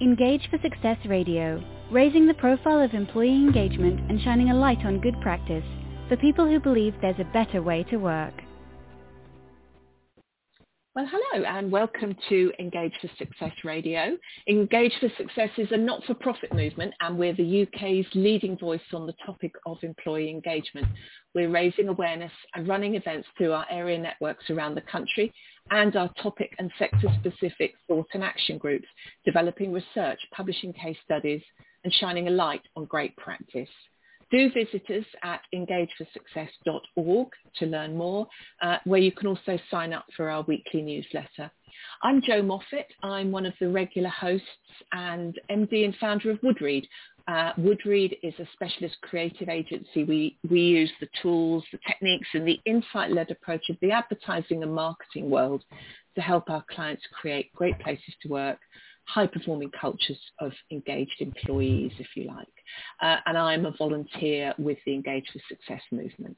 Engage 0.00 0.48
for 0.48 0.58
Success 0.62 0.96
Radio, 1.06 1.60
raising 1.90 2.28
the 2.28 2.34
profile 2.34 2.80
of 2.80 2.94
employee 2.94 3.34
engagement 3.34 3.98
and 4.08 4.22
shining 4.22 4.48
a 4.48 4.54
light 4.54 4.84
on 4.84 5.00
good 5.00 5.20
practice 5.20 5.64
for 6.08 6.16
people 6.16 6.46
who 6.46 6.60
believe 6.60 6.94
there's 7.00 7.18
a 7.18 7.32
better 7.32 7.60
way 7.62 7.82
to 7.90 7.96
work. 7.96 8.34
Well, 10.98 11.08
hello 11.12 11.44
and 11.44 11.70
welcome 11.70 12.16
to 12.28 12.52
Engage 12.58 12.92
for 13.00 13.08
Success 13.18 13.52
Radio. 13.62 14.18
Engage 14.48 14.92
for 14.98 15.08
Success 15.16 15.50
is 15.56 15.68
a 15.70 15.76
not-for-profit 15.76 16.52
movement 16.52 16.92
and 16.98 17.16
we're 17.16 17.36
the 17.36 17.62
UK's 17.62 18.06
leading 18.16 18.58
voice 18.58 18.80
on 18.92 19.06
the 19.06 19.14
topic 19.24 19.54
of 19.64 19.78
employee 19.82 20.28
engagement. 20.28 20.88
We're 21.36 21.50
raising 21.50 21.86
awareness 21.86 22.32
and 22.56 22.66
running 22.66 22.96
events 22.96 23.28
through 23.38 23.52
our 23.52 23.64
area 23.70 23.96
networks 23.96 24.50
around 24.50 24.74
the 24.74 24.80
country 24.80 25.32
and 25.70 25.94
our 25.94 26.12
topic 26.20 26.56
and 26.58 26.68
sector-specific 26.80 27.74
thought 27.86 28.08
and 28.14 28.24
action 28.24 28.58
groups, 28.58 28.88
developing 29.24 29.72
research, 29.72 30.18
publishing 30.32 30.72
case 30.72 30.98
studies, 31.04 31.42
and 31.84 31.92
shining 31.92 32.26
a 32.26 32.32
light 32.32 32.62
on 32.74 32.86
great 32.86 33.16
practice. 33.16 33.70
Do 34.30 34.50
visit 34.50 34.82
us 34.90 35.06
at 35.22 35.40
engageforsuccess.org 35.54 37.28
to 37.56 37.66
learn 37.66 37.96
more, 37.96 38.26
uh, 38.60 38.76
where 38.84 39.00
you 39.00 39.12
can 39.12 39.26
also 39.26 39.58
sign 39.70 39.92
up 39.92 40.04
for 40.16 40.28
our 40.28 40.42
weekly 40.42 40.82
newsletter. 40.82 41.50
I'm 42.02 42.20
Jo 42.20 42.42
Moffatt. 42.42 42.86
I'm 43.02 43.30
one 43.30 43.46
of 43.46 43.54
the 43.60 43.68
regular 43.68 44.10
hosts 44.10 44.46
and 44.92 45.38
MD 45.50 45.84
and 45.84 45.96
founder 45.96 46.30
of 46.30 46.40
Woodreed. 46.40 46.86
Uh, 47.26 47.52
Woodreed 47.58 48.18
is 48.22 48.34
a 48.38 48.48
specialist 48.52 48.96
creative 49.02 49.48
agency. 49.48 50.04
We, 50.04 50.38
we 50.48 50.60
use 50.60 50.92
the 51.00 51.08
tools, 51.22 51.64
the 51.72 51.78
techniques 51.86 52.28
and 52.34 52.46
the 52.46 52.60
insight-led 52.64 53.30
approach 53.30 53.68
of 53.70 53.76
the 53.80 53.92
advertising 53.92 54.62
and 54.62 54.74
marketing 54.74 55.30
world 55.30 55.62
to 56.14 56.20
help 56.20 56.50
our 56.50 56.64
clients 56.70 57.02
create 57.12 57.52
great 57.54 57.78
places 57.80 58.14
to 58.22 58.28
work, 58.28 58.58
high-performing 59.08 59.70
cultures 59.78 60.18
of 60.38 60.52
engaged 60.70 61.20
employees, 61.20 61.92
if 61.98 62.08
you 62.14 62.24
like. 62.24 62.46
Uh, 63.00 63.16
and 63.26 63.38
I'm 63.38 63.66
a 63.66 63.72
volunteer 63.72 64.54
with 64.58 64.78
the 64.84 64.94
Engage 64.94 65.24
for 65.32 65.40
Success 65.48 65.82
movement. 65.90 66.36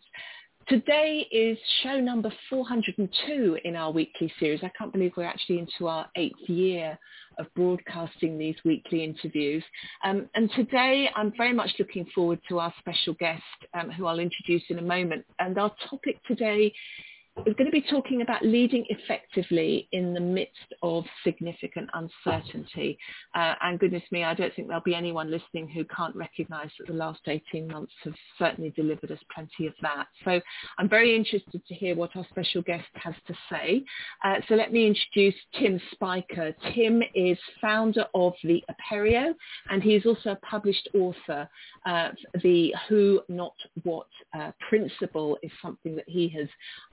Today 0.69 1.27
is 1.33 1.59
show 1.83 1.99
number 1.99 2.33
402 2.49 3.59
in 3.65 3.75
our 3.75 3.91
weekly 3.91 4.33
series. 4.39 4.61
I 4.63 4.71
can't 4.79 4.93
believe 4.93 5.13
we're 5.17 5.25
actually 5.25 5.59
into 5.59 5.89
our 5.89 6.07
eighth 6.15 6.49
year 6.49 6.97
of 7.39 7.53
broadcasting 7.55 8.39
these 8.39 8.55
weekly 8.65 9.03
interviews. 9.03 9.65
Um, 10.05 10.29
and 10.37 10.49
today 10.55 11.11
I'm 11.17 11.33
very 11.37 11.53
much 11.53 11.71
looking 11.81 12.07
forward 12.15 12.39
to 12.49 12.61
our 12.61 12.73
special 12.79 13.15
guest 13.15 13.43
um, 13.75 13.91
who 13.91 14.07
I'll 14.07 14.21
introduce 14.21 14.63
in 14.69 14.79
a 14.79 14.83
moment. 14.83 15.25
And 15.41 15.59
our 15.59 15.73
topic 15.89 16.23
today 16.29 16.73
we're 17.37 17.55
going 17.55 17.67
to 17.67 17.71
be 17.71 17.85
talking 17.89 18.23
about 18.23 18.45
leading 18.45 18.85
effectively 18.89 19.89
in 19.93 20.13
the 20.13 20.21
midst 20.21 20.75
of 20.83 21.05
significant 21.25 21.89
uncertainty. 21.95 22.99
Uh, 23.35 23.55
and 23.63 23.79
goodness 23.79 24.03
me, 24.11 24.25
I 24.25 24.35
don't 24.35 24.55
think 24.55 24.69
there'll 24.69 24.83
be 24.83 24.95
anyone 24.95 25.31
listening 25.31 25.69
who 25.69 25.85
can't 25.85 26.15
recognise 26.15 26.71
that 26.79 26.89
the 26.89 26.93
last 26.93 27.21
18 27.27 27.69
months 27.69 27.93
have 28.05 28.15
certainly 28.39 28.71
delivered 28.71 29.13
us 29.13 29.19
plenty 29.33 29.67
of 29.67 29.75
that. 29.81 30.07
So 30.25 30.41
I'm 30.79 30.89
very 30.89 31.15
interested 31.15 31.65
to 31.67 31.75
hear 31.75 31.95
what 31.95 32.15
our 32.17 32.27
special 32.31 32.63
guest 32.63 32.89
has 32.95 33.15
to 33.29 33.35
say. 33.51 33.85
Uh, 34.25 34.37
so 34.49 34.55
let 34.55 34.73
me 34.73 34.87
introduce 34.87 35.35
Tim 35.59 35.81
Spiker. 35.93 36.53
Tim 36.75 37.03
is 37.15 37.39
founder 37.61 38.07
of 38.15 38.35
the 38.43 38.63
Aperio 38.71 39.35
and 39.71 39.83
he 39.83 39.95
is 39.95 40.05
also 40.05 40.33
a 40.33 40.37
published 40.37 40.89
author. 40.95 41.49
Uh, 41.87 42.11
the 42.43 42.75
Who 42.89 43.21
Not 43.29 43.55
What 43.85 44.09
uh, 44.35 44.51
principle 44.69 45.39
is 45.43 45.51
something 45.63 45.97
that 45.97 46.09
he 46.09 46.29
has 46.29 46.49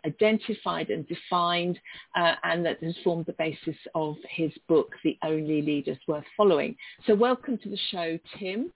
identified 0.05 0.26
identified 0.27 0.89
and 0.89 1.07
defined 1.07 1.79
uh, 2.15 2.33
and 2.43 2.65
that 2.65 2.83
has 2.83 2.95
formed 3.03 3.25
the 3.25 3.33
basis 3.33 3.77
of 3.95 4.15
his 4.29 4.51
book, 4.67 4.91
The 5.03 5.17
Only 5.23 5.61
Leaders 5.61 5.97
Worth 6.07 6.25
Following. 6.35 6.75
So 7.05 7.15
welcome 7.15 7.57
to 7.59 7.69
the 7.69 7.79
show, 7.91 8.17
Tim. 8.39 8.71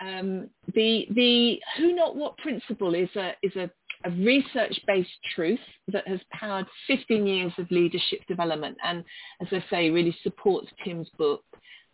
Um, 0.00 0.48
the, 0.74 1.06
the 1.14 1.58
who 1.76 1.94
not 1.94 2.16
what 2.16 2.36
principle 2.38 2.94
is 2.94 3.08
a, 3.16 3.32
is 3.42 3.54
a, 3.56 3.70
a 4.04 4.10
research-based 4.10 5.10
truth 5.34 5.58
that 5.88 6.06
has 6.06 6.20
powered 6.32 6.66
15 6.86 7.26
years 7.26 7.52
of 7.58 7.70
leadership 7.70 8.20
development 8.28 8.76
and, 8.84 9.04
as 9.40 9.48
I 9.50 9.64
say, 9.70 9.90
really 9.90 10.16
supports 10.22 10.68
Tim's 10.84 11.08
book. 11.18 11.42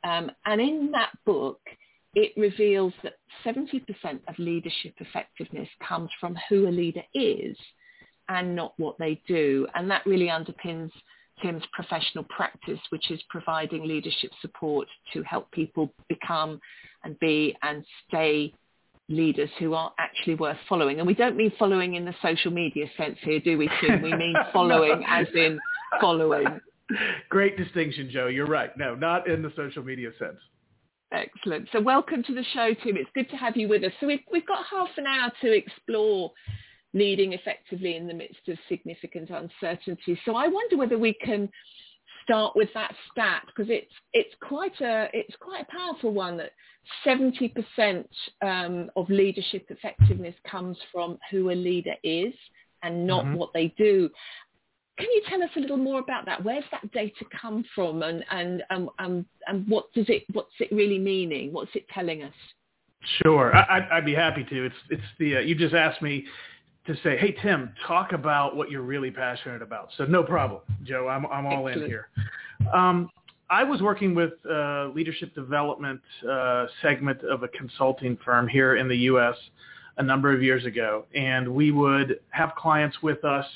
Um, 0.02 0.30
and 0.44 0.60
in 0.60 0.90
that 0.92 1.12
book, 1.24 1.60
it 2.14 2.32
reveals 2.36 2.92
that 3.02 3.14
70% 3.44 3.80
of 4.28 4.38
leadership 4.38 4.94
effectiveness 4.98 5.68
comes 5.86 6.10
from 6.20 6.36
who 6.48 6.68
a 6.68 6.70
leader 6.70 7.02
is 7.14 7.56
and 8.28 8.54
not 8.54 8.74
what 8.76 8.98
they 8.98 9.20
do. 9.26 9.66
And 9.74 9.90
that 9.90 10.06
really 10.06 10.26
underpins 10.26 10.90
Tim's 11.42 11.64
professional 11.72 12.24
practice, 12.24 12.78
which 12.90 13.10
is 13.10 13.20
providing 13.28 13.86
leadership 13.86 14.30
support 14.40 14.88
to 15.12 15.22
help 15.22 15.50
people 15.50 15.92
become 16.08 16.60
and 17.02 17.18
be 17.18 17.56
and 17.62 17.84
stay 18.08 18.54
leaders 19.08 19.50
who 19.58 19.74
are 19.74 19.92
actually 19.98 20.34
worth 20.34 20.56
following. 20.68 20.98
And 20.98 21.06
we 21.06 21.14
don't 21.14 21.36
mean 21.36 21.52
following 21.58 21.94
in 21.94 22.04
the 22.04 22.14
social 22.22 22.50
media 22.50 22.86
sense 22.96 23.18
here, 23.22 23.40
do 23.40 23.58
we, 23.58 23.68
Tim? 23.80 24.00
We 24.00 24.14
mean 24.14 24.34
following 24.52 25.00
no. 25.00 25.06
as 25.08 25.26
in 25.34 25.58
following. 26.00 26.60
Great 27.28 27.56
distinction, 27.56 28.10
Jo. 28.10 28.28
You're 28.28 28.46
right. 28.46 28.76
No, 28.76 28.94
not 28.94 29.28
in 29.28 29.42
the 29.42 29.52
social 29.56 29.82
media 29.82 30.10
sense. 30.18 30.38
Excellent. 31.12 31.68
So 31.72 31.80
welcome 31.80 32.22
to 32.24 32.34
the 32.34 32.44
show, 32.54 32.74
Tim. 32.82 32.96
It's 32.96 33.10
good 33.14 33.28
to 33.30 33.36
have 33.36 33.56
you 33.56 33.68
with 33.68 33.84
us. 33.84 33.92
So 34.00 34.06
we've, 34.06 34.20
we've 34.32 34.46
got 34.46 34.64
half 34.70 34.88
an 34.96 35.06
hour 35.06 35.30
to 35.42 35.52
explore 35.52 36.32
leading 36.94 37.32
effectively 37.32 37.96
in 37.96 38.06
the 38.06 38.14
midst 38.14 38.48
of 38.48 38.56
significant 38.68 39.28
uncertainty. 39.30 40.18
So 40.24 40.36
I 40.36 40.48
wonder 40.48 40.76
whether 40.76 40.96
we 40.96 41.12
can 41.14 41.50
start 42.22 42.56
with 42.56 42.70
that 42.72 42.94
stat 43.12 43.42
because 43.46 43.70
it's 43.70 43.92
it's 44.12 44.34
quite 44.40 44.80
a 44.80 45.08
it's 45.12 45.36
quite 45.40 45.66
a 45.68 45.76
powerful 45.76 46.12
one 46.12 46.38
that 46.38 46.52
70% 47.06 48.04
um, 48.42 48.90
of 48.96 49.08
leadership 49.08 49.66
effectiveness 49.70 50.34
comes 50.50 50.76
from 50.92 51.18
who 51.30 51.50
a 51.50 51.52
leader 51.52 51.94
is 52.02 52.32
and 52.82 53.06
not 53.06 53.24
mm-hmm. 53.24 53.36
what 53.36 53.52
they 53.54 53.74
do. 53.78 54.10
Can 54.98 55.08
you 55.10 55.22
tell 55.28 55.42
us 55.42 55.50
a 55.56 55.60
little 55.60 55.78
more 55.78 55.98
about 55.98 56.26
that? 56.26 56.44
Where's 56.44 56.64
that 56.70 56.90
data 56.92 57.24
come 57.40 57.64
from, 57.74 58.02
and 58.02 58.24
and 58.30 58.62
um, 58.70 58.90
um, 58.98 59.26
and 59.48 59.66
what 59.66 59.92
does 59.92 60.06
it 60.08 60.24
what's 60.32 60.54
it 60.60 60.68
really 60.70 60.98
meaning? 60.98 61.52
What's 61.52 61.74
it 61.74 61.86
telling 61.88 62.22
us? 62.22 62.34
Sure, 63.22 63.54
I, 63.54 63.96
would 63.96 64.04
be 64.04 64.14
happy 64.14 64.44
to. 64.44 64.66
It's 64.66 64.74
it's 64.90 65.02
the 65.18 65.36
uh, 65.36 65.40
you 65.40 65.56
just 65.56 65.74
asked 65.74 66.00
me 66.00 66.24
to 66.86 66.94
say, 67.02 67.16
hey 67.16 67.34
Tim, 67.42 67.72
talk 67.86 68.12
about 68.12 68.56
what 68.56 68.70
you're 68.70 68.82
really 68.82 69.10
passionate 69.10 69.62
about. 69.62 69.88
So 69.96 70.04
no 70.04 70.22
problem, 70.22 70.60
Jo. 70.84 71.08
I'm 71.08 71.26
I'm 71.26 71.46
all 71.46 71.66
Excellent. 71.68 71.84
in 71.84 71.88
here. 71.88 72.08
Um, 72.72 73.10
I 73.50 73.62
was 73.62 73.82
working 73.82 74.14
with 74.14 74.32
a 74.50 74.90
leadership 74.94 75.34
development 75.34 76.00
uh, 76.28 76.66
segment 76.82 77.22
of 77.22 77.42
a 77.42 77.48
consulting 77.48 78.18
firm 78.24 78.48
here 78.48 78.76
in 78.76 78.88
the 78.88 78.96
U.S. 78.96 79.36
a 79.98 80.02
number 80.02 80.32
of 80.32 80.42
years 80.42 80.64
ago, 80.64 81.04
and 81.14 81.48
we 81.48 81.70
would 81.70 82.20
have 82.30 82.54
clients 82.56 82.96
with 83.02 83.24
us 83.24 83.46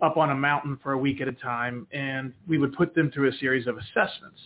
up 0.00 0.16
on 0.16 0.30
a 0.30 0.34
mountain 0.34 0.78
for 0.82 0.92
a 0.92 0.98
week 0.98 1.20
at 1.20 1.28
a 1.28 1.32
time, 1.32 1.86
and 1.92 2.32
we 2.46 2.58
would 2.58 2.72
put 2.72 2.94
them 2.94 3.10
through 3.10 3.28
a 3.28 3.32
series 3.34 3.66
of 3.66 3.76
assessments. 3.76 4.38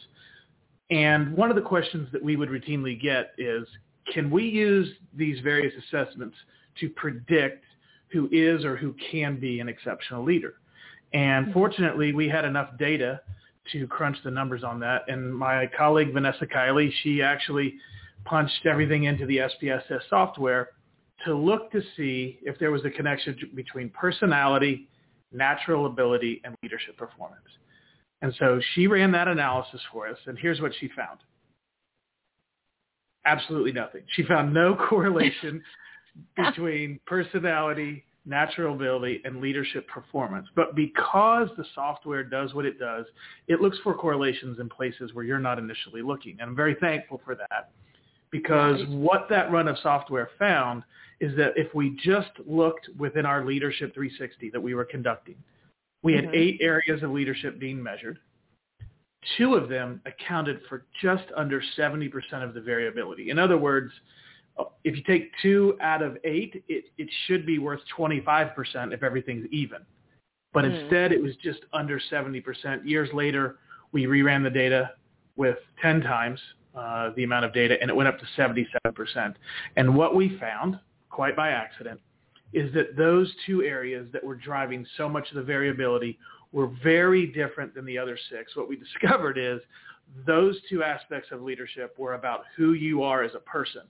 And 0.91 1.34
one 1.37 1.50
of 1.50 1.56
the 1.56 1.62
questions 1.62 2.09
that 2.12 2.22
we 2.22 2.37
would 2.37 2.49
routinely 2.49 3.00
get 3.00 3.32
is, 3.38 3.66
can 4.12 4.31
we 4.31 4.44
use 4.44 4.88
these 5.15 5.41
various 5.41 5.72
assessments 5.84 6.37
to 6.81 6.88
predict 6.91 7.65
who 8.12 8.28
is 8.31 8.65
or 8.65 8.77
who 8.77 8.95
can 9.11 9.39
be 9.41 9.61
an 9.61 9.69
exceptional 9.69 10.25
leader. 10.25 10.55
And 11.12 11.47
mm-hmm. 11.47 11.53
fortunately, 11.53 12.12
we 12.12 12.28
had 12.28 12.45
enough 12.45 12.71
data 12.78 13.21
to 13.73 13.87
crunch 13.87 14.17
the 14.25 14.31
numbers 14.31 14.65
on 14.65 14.81
that. 14.81 15.03
And 15.09 15.34
my 15.34 15.71
colleague, 15.77 16.12
Vanessa 16.12 16.47
Kiley, 16.47 16.91
she 17.03 17.23
actually 17.23 17.75
punched 18.25 18.67
everything 18.67 19.05
into 19.05 19.27
the 19.27 19.39
SPSS 19.39 20.00
software 20.09 20.71
to 21.25 21.34
look 21.34 21.71
to 21.73 21.83
see 21.97 22.39
if 22.43 22.59
there 22.59 22.71
was 22.71 22.84
a 22.84 22.91
connection 22.91 23.37
between 23.55 23.91
personality, 23.91 24.89
natural 25.33 25.87
ability, 25.87 26.41
and 26.44 26.55
leadership 26.62 26.97
performance. 26.97 27.43
And 28.23 28.34
so 28.39 28.61
she 28.75 28.87
ran 28.87 29.12
that 29.12 29.29
analysis 29.29 29.81
for 29.93 30.09
us, 30.09 30.19
and 30.27 30.39
here's 30.39 30.61
what 30.61 30.73
she 30.81 30.89
found. 30.97 31.19
Absolutely 33.25 33.73
nothing. 33.73 34.03
She 34.08 34.25
found 34.25 34.53
no 34.53 34.75
correlation 34.88 35.62
between 36.37 37.00
personality, 37.06 38.05
natural 38.25 38.75
ability, 38.75 39.20
and 39.25 39.41
leadership 39.41 39.87
performance. 39.88 40.47
But 40.55 40.75
because 40.75 41.49
the 41.56 41.64
software 41.75 42.23
does 42.23 42.55
what 42.55 42.64
it 42.64 42.79
does, 42.79 43.06
it 43.49 43.61
looks 43.61 43.79
for 43.82 43.94
correlations 43.94 44.59
in 44.61 44.69
places 44.69 45.14
where 45.14 45.25
you're 45.25 45.38
not 45.38 45.59
initially 45.59 46.03
looking. 46.03 46.37
And 46.41 46.50
I'm 46.50 46.56
very 46.56 46.76
thankful 46.81 47.20
for 47.25 47.35
that 47.35 47.70
because 48.31 48.81
right. 48.81 48.88
what 48.88 49.29
that 49.29 49.53
run 49.53 49.69
of 49.69 49.76
software 49.82 50.31
found 50.38 50.82
is 51.20 51.37
that 51.37 51.53
if 51.55 51.73
we 51.75 51.97
just 52.03 52.31
looked 52.47 52.88
within 52.99 53.25
our 53.25 53.44
Leadership 53.44 53.94
360 53.94 54.50
that 54.50 54.61
we 54.61 54.75
were 54.75 54.85
conducting, 54.85 55.37
we 56.03 56.15
had 56.15 56.25
mm-hmm. 56.25 56.35
eight 56.35 56.58
areas 56.61 57.03
of 57.03 57.11
leadership 57.11 57.61
being 57.61 57.81
measured. 57.81 58.19
Two 59.38 59.55
of 59.55 59.69
them 59.69 60.00
accounted 60.05 60.61
for 60.69 60.85
just 61.00 61.25
under 61.37 61.62
70% 61.79 62.11
of 62.43 62.55
the 62.55 62.61
variability. 62.61 63.31
In 63.31 63.38
other 63.38 63.56
words, 63.56 63.93
if 64.84 64.96
you 64.96 65.02
take 65.02 65.31
two 65.40 65.76
out 65.81 66.02
of 66.02 66.19
eight, 66.25 66.62
it, 66.69 66.84
it 66.99 67.08
should 67.26 67.46
be 67.46 67.58
worth 67.58 67.81
25% 67.96 68.93
if 68.93 69.02
everything's 69.02 69.46
even. 69.50 69.78
But 70.52 70.64
mm. 70.64 70.81
instead, 70.81 71.12
it 71.12 71.22
was 71.22 71.34
just 71.43 71.60
under 71.72 72.00
70%. 72.10 72.43
Years 72.84 73.08
later, 73.12 73.56
we 73.93 74.04
reran 74.04 74.43
the 74.43 74.50
data 74.50 74.90
with 75.37 75.56
10 75.81 76.02
times 76.02 76.38
uh, 76.75 77.10
the 77.16 77.25
amount 77.25 77.44
of 77.44 77.52
data, 77.52 77.76
and 77.81 77.90
it 77.90 77.94
went 77.94 78.08
up 78.08 78.19
to 78.19 78.26
77%. 78.37 79.34
And 79.76 79.94
what 79.94 80.14
we 80.14 80.38
found, 80.38 80.78
quite 81.10 81.37
by 81.37 81.50
accident, 81.50 82.00
is 82.52 82.72
that 82.75 82.96
those 82.96 83.32
two 83.46 83.62
areas 83.62 84.06
that 84.12 84.22
were 84.22 84.34
driving 84.34 84.87
so 84.96 85.08
much 85.08 85.28
of 85.31 85.37
the 85.37 85.43
variability 85.43 86.19
were 86.52 86.70
very 86.82 87.26
different 87.26 87.75
than 87.75 87.84
the 87.87 87.96
other 87.96 88.19
six. 88.31 88.56
What 88.56 88.69
we 88.69 88.76
discovered 89.02 89.38
is 89.38 89.60
those 90.26 90.58
two 90.69 90.82
aspects 90.82 91.31
of 91.32 91.43
leadership 91.43 91.94
were 91.98 92.14
about 92.14 92.44
who 92.56 92.75
you 92.75 93.02
are 93.02 93.22
as 93.22 93.34
a 93.34 93.40
person. 93.40 93.82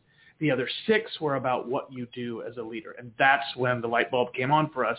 The 0.43 0.51
other 0.51 0.69
six 0.89 1.21
were 1.21 1.37
about 1.37 1.69
what 1.69 1.93
you 1.93 2.09
do 2.13 2.43
as 2.43 2.57
a 2.57 2.63
leader. 2.63 2.97
And 2.99 3.13
that's 3.17 3.47
when 3.55 3.81
the 3.81 3.87
light 3.87 4.11
bulb 4.11 4.35
came 4.35 4.51
on 4.51 4.71
for 4.71 4.85
us 4.85 4.99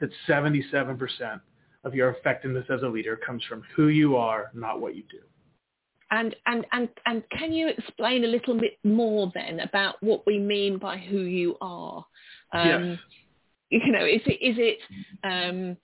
that 0.00 0.10
77% 0.28 1.40
of 1.84 1.94
your 1.94 2.10
effectiveness 2.10 2.66
as 2.68 2.82
a 2.82 2.86
leader 2.86 3.16
comes 3.16 3.42
from 3.48 3.62
who 3.74 3.88
you 3.88 4.16
are, 4.16 4.50
not 4.52 4.82
what 4.82 4.94
you 4.94 5.02
do. 5.10 5.20
And, 6.10 6.36
and, 6.44 6.66
and, 6.72 6.90
and 7.06 7.22
can 7.30 7.54
you 7.54 7.68
explain 7.68 8.24
a 8.24 8.26
little 8.26 8.60
bit 8.60 8.78
more 8.84 9.32
then 9.34 9.60
about 9.60 9.94
what 10.02 10.26
we 10.26 10.38
mean 10.38 10.76
by 10.76 10.98
who 10.98 11.20
you 11.20 11.56
are? 11.62 12.04
Um, 12.52 12.98
yes. 13.70 13.82
You 13.86 13.92
know, 13.92 14.04
is 14.04 14.20
it, 14.26 14.42
is 14.42 14.56
it 14.58 14.78
um, 15.24 15.78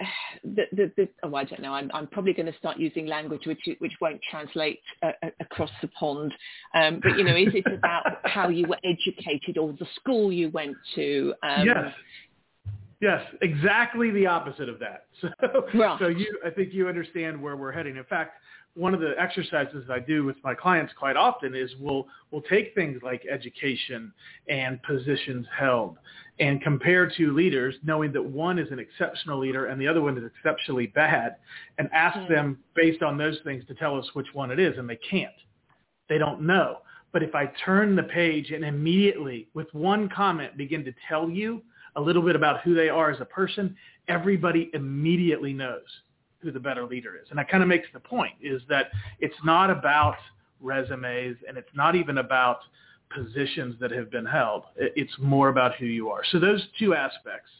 the, 0.44 0.64
the, 0.72 0.92
the, 0.96 1.08
oh, 1.22 1.34
I 1.34 1.44
don't 1.44 1.62
know. 1.62 1.74
I'm, 1.74 1.90
I'm 1.94 2.06
probably 2.06 2.32
going 2.32 2.50
to 2.50 2.58
start 2.58 2.78
using 2.78 3.06
language 3.06 3.46
which 3.46 3.60
which 3.78 3.92
won't 4.00 4.20
translate 4.30 4.80
uh, 5.02 5.12
uh, 5.22 5.30
across 5.40 5.70
the 5.82 5.88
pond. 5.88 6.32
Um, 6.74 7.00
but 7.02 7.16
you 7.16 7.24
know, 7.24 7.36
is 7.36 7.54
it 7.54 7.64
about 7.72 8.04
how 8.24 8.48
you 8.48 8.66
were 8.66 8.78
educated 8.84 9.58
or 9.58 9.72
the 9.72 9.86
school 9.96 10.32
you 10.32 10.50
went 10.50 10.76
to? 10.94 11.34
Um, 11.42 11.66
yes. 11.66 11.92
Yes, 13.00 13.22
exactly 13.42 14.10
the 14.12 14.26
opposite 14.26 14.68
of 14.68 14.78
that. 14.78 15.06
So, 15.20 15.78
right. 15.78 15.98
so 15.98 16.08
you, 16.08 16.38
I 16.46 16.48
think 16.48 16.72
you 16.72 16.88
understand 16.88 17.40
where 17.40 17.54
we're 17.54 17.72
heading. 17.72 17.96
In 17.96 18.04
fact, 18.04 18.38
one 18.74 18.94
of 18.94 19.00
the 19.00 19.12
exercises 19.18 19.84
I 19.90 20.00
do 20.00 20.24
with 20.24 20.36
my 20.42 20.54
clients 20.54 20.92
quite 20.98 21.16
often 21.16 21.54
is 21.54 21.70
we'll 21.78 22.06
we'll 22.30 22.42
take 22.42 22.74
things 22.74 23.00
like 23.02 23.22
education 23.30 24.12
and 24.48 24.82
positions 24.82 25.46
held 25.56 25.98
and 26.40 26.60
compare 26.62 27.10
two 27.16 27.32
leaders, 27.32 27.74
knowing 27.84 28.12
that 28.12 28.24
one 28.24 28.58
is 28.58 28.70
an 28.72 28.78
exceptional 28.78 29.38
leader 29.38 29.66
and 29.66 29.80
the 29.80 29.86
other 29.86 30.00
one 30.00 30.18
is 30.18 30.24
exceptionally 30.24 30.88
bad, 30.88 31.36
and 31.78 31.88
ask 31.92 32.16
mm-hmm. 32.18 32.32
them 32.32 32.58
based 32.74 33.02
on 33.02 33.16
those 33.16 33.38
things 33.44 33.64
to 33.66 33.74
tell 33.74 33.96
us 33.98 34.06
which 34.14 34.26
one 34.32 34.50
it 34.50 34.58
is, 34.58 34.76
and 34.76 34.88
they 34.88 34.98
can't. 35.08 35.32
They 36.08 36.18
don't 36.18 36.42
know. 36.42 36.78
But 37.12 37.22
if 37.22 37.34
I 37.34 37.46
turn 37.64 37.94
the 37.94 38.02
page 38.02 38.50
and 38.50 38.64
immediately, 38.64 39.48
with 39.54 39.72
one 39.72 40.08
comment, 40.08 40.56
begin 40.56 40.84
to 40.84 40.92
tell 41.08 41.30
you 41.30 41.62
a 41.94 42.00
little 42.00 42.22
bit 42.22 42.34
about 42.34 42.62
who 42.62 42.74
they 42.74 42.88
are 42.88 43.10
as 43.10 43.20
a 43.20 43.24
person, 43.24 43.76
everybody 44.08 44.70
immediately 44.74 45.52
knows 45.52 45.82
who 46.40 46.50
the 46.50 46.58
better 46.60 46.84
leader 46.84 47.16
is. 47.16 47.28
And 47.30 47.38
that 47.38 47.48
kind 47.48 47.62
of 47.62 47.68
makes 47.68 47.86
the 47.92 48.00
point 48.00 48.34
is 48.42 48.60
that 48.68 48.88
it's 49.20 49.34
not 49.44 49.70
about 49.70 50.16
resumes 50.60 51.36
and 51.48 51.56
it's 51.56 51.70
not 51.74 51.94
even 51.94 52.18
about 52.18 52.58
positions 53.14 53.76
that 53.80 53.90
have 53.90 54.10
been 54.10 54.26
held. 54.26 54.64
It's 54.76 55.12
more 55.18 55.48
about 55.48 55.74
who 55.76 55.86
you 55.86 56.10
are. 56.10 56.22
So 56.30 56.38
those 56.38 56.62
two 56.78 56.94
aspects 56.94 57.50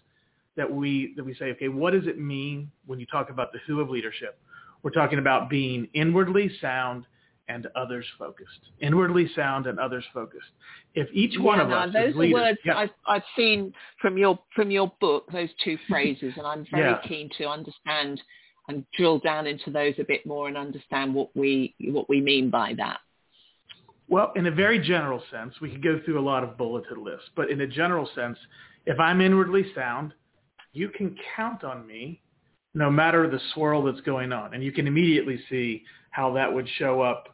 that 0.56 0.70
we 0.70 1.14
that 1.16 1.24
we 1.24 1.34
say, 1.34 1.46
okay, 1.52 1.68
what 1.68 1.92
does 1.92 2.06
it 2.06 2.18
mean 2.18 2.70
when 2.86 3.00
you 3.00 3.06
talk 3.06 3.30
about 3.30 3.52
the 3.52 3.58
who 3.66 3.80
of 3.80 3.90
leadership? 3.90 4.38
We're 4.82 4.90
talking 4.90 5.18
about 5.18 5.48
being 5.48 5.88
inwardly 5.94 6.50
sound 6.60 7.06
and 7.48 7.66
others 7.76 8.06
focused. 8.18 8.60
Inwardly 8.80 9.28
sound 9.34 9.66
and 9.66 9.78
others 9.78 10.04
focused. 10.12 10.46
If 10.94 11.08
each 11.12 11.38
one 11.38 11.58
yeah, 11.58 11.64
of 11.64 11.70
no, 11.70 11.76
us 11.76 11.92
those 11.92 12.16
leaders, 12.16 12.34
words 12.34 12.58
yeah. 12.64 12.76
I've, 12.76 12.90
I've 13.06 13.22
seen 13.36 13.72
from 14.00 14.16
your 14.16 14.38
from 14.54 14.70
your 14.70 14.92
book, 15.00 15.24
those 15.32 15.50
two 15.62 15.78
phrases, 15.88 16.34
and 16.36 16.46
I'm 16.46 16.66
very 16.70 16.90
yeah. 16.90 17.08
keen 17.08 17.30
to 17.38 17.44
understand 17.44 18.22
and 18.68 18.84
drill 18.96 19.18
down 19.18 19.46
into 19.46 19.70
those 19.70 19.94
a 19.98 20.04
bit 20.04 20.24
more 20.24 20.48
and 20.48 20.56
understand 20.56 21.14
what 21.14 21.34
we 21.34 21.74
what 21.80 22.08
we 22.08 22.20
mean 22.20 22.50
by 22.50 22.74
that. 22.78 22.98
Well, 24.08 24.32
in 24.36 24.46
a 24.46 24.50
very 24.50 24.78
general 24.78 25.22
sense, 25.30 25.54
we 25.60 25.70
could 25.70 25.82
go 25.82 26.00
through 26.04 26.20
a 26.20 26.22
lot 26.22 26.44
of 26.44 26.58
bulleted 26.58 26.98
lists, 26.98 27.28
but 27.36 27.50
in 27.50 27.62
a 27.62 27.66
general 27.66 28.08
sense, 28.14 28.38
if 28.86 29.00
I'm 29.00 29.20
inwardly 29.20 29.64
sound, 29.74 30.12
you 30.72 30.88
can 30.90 31.16
count 31.36 31.64
on 31.64 31.86
me 31.86 32.20
no 32.74 32.90
matter 32.90 33.30
the 33.30 33.40
swirl 33.54 33.82
that's 33.84 34.00
going 34.02 34.32
on. 34.32 34.52
And 34.52 34.62
you 34.62 34.72
can 34.72 34.86
immediately 34.86 35.40
see 35.48 35.84
how 36.10 36.32
that 36.34 36.52
would 36.52 36.68
show 36.76 37.00
up 37.00 37.28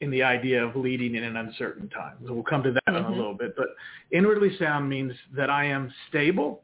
in 0.00 0.10
the 0.10 0.22
idea 0.22 0.64
of 0.64 0.76
leading 0.76 1.14
in 1.14 1.24
an 1.24 1.36
uncertain 1.36 1.88
time. 1.90 2.16
So 2.26 2.32
we'll 2.32 2.44
come 2.44 2.62
to 2.62 2.72
that 2.72 2.82
mm-hmm. 2.88 2.96
in 2.96 3.04
a 3.04 3.06
mm-hmm. 3.08 3.16
little 3.16 3.34
bit. 3.34 3.54
But 3.56 3.68
inwardly 4.10 4.56
sound 4.58 4.88
means 4.88 5.12
that 5.36 5.50
I 5.50 5.66
am 5.66 5.92
stable 6.08 6.62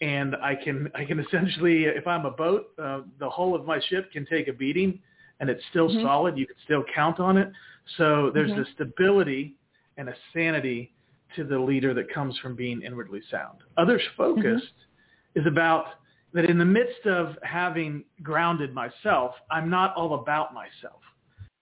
and 0.00 0.34
I 0.36 0.56
can 0.56 0.90
I 0.94 1.04
can 1.04 1.20
essentially, 1.20 1.84
if 1.84 2.06
I'm 2.06 2.26
a 2.26 2.30
boat, 2.30 2.72
uh, 2.82 3.02
the 3.20 3.30
hull 3.30 3.54
of 3.54 3.64
my 3.64 3.80
ship 3.88 4.10
can 4.10 4.26
take 4.26 4.48
a 4.48 4.52
beating, 4.52 4.98
and 5.38 5.48
it's 5.48 5.62
still 5.70 5.88
mm-hmm. 5.88 6.02
solid. 6.02 6.36
You 6.36 6.46
can 6.46 6.56
still 6.64 6.82
count 6.92 7.20
on 7.20 7.36
it. 7.36 7.52
So 7.98 8.30
there's 8.32 8.50
mm-hmm. 8.50 8.62
a 8.62 8.72
stability 8.74 9.56
and 9.96 10.08
a 10.08 10.14
sanity 10.32 10.92
to 11.36 11.44
the 11.44 11.58
leader 11.58 11.94
that 11.94 12.12
comes 12.12 12.36
from 12.38 12.54
being 12.54 12.82
inwardly 12.82 13.20
sound. 13.30 13.58
Others 13.76 14.02
focused 14.16 14.46
mm-hmm. 14.46 15.40
is 15.40 15.46
about 15.46 15.86
that 16.34 16.46
in 16.46 16.58
the 16.58 16.64
midst 16.64 17.06
of 17.06 17.36
having 17.42 18.04
grounded 18.22 18.74
myself, 18.74 19.34
I'm 19.50 19.68
not 19.68 19.94
all 19.94 20.14
about 20.14 20.54
myself. 20.54 21.00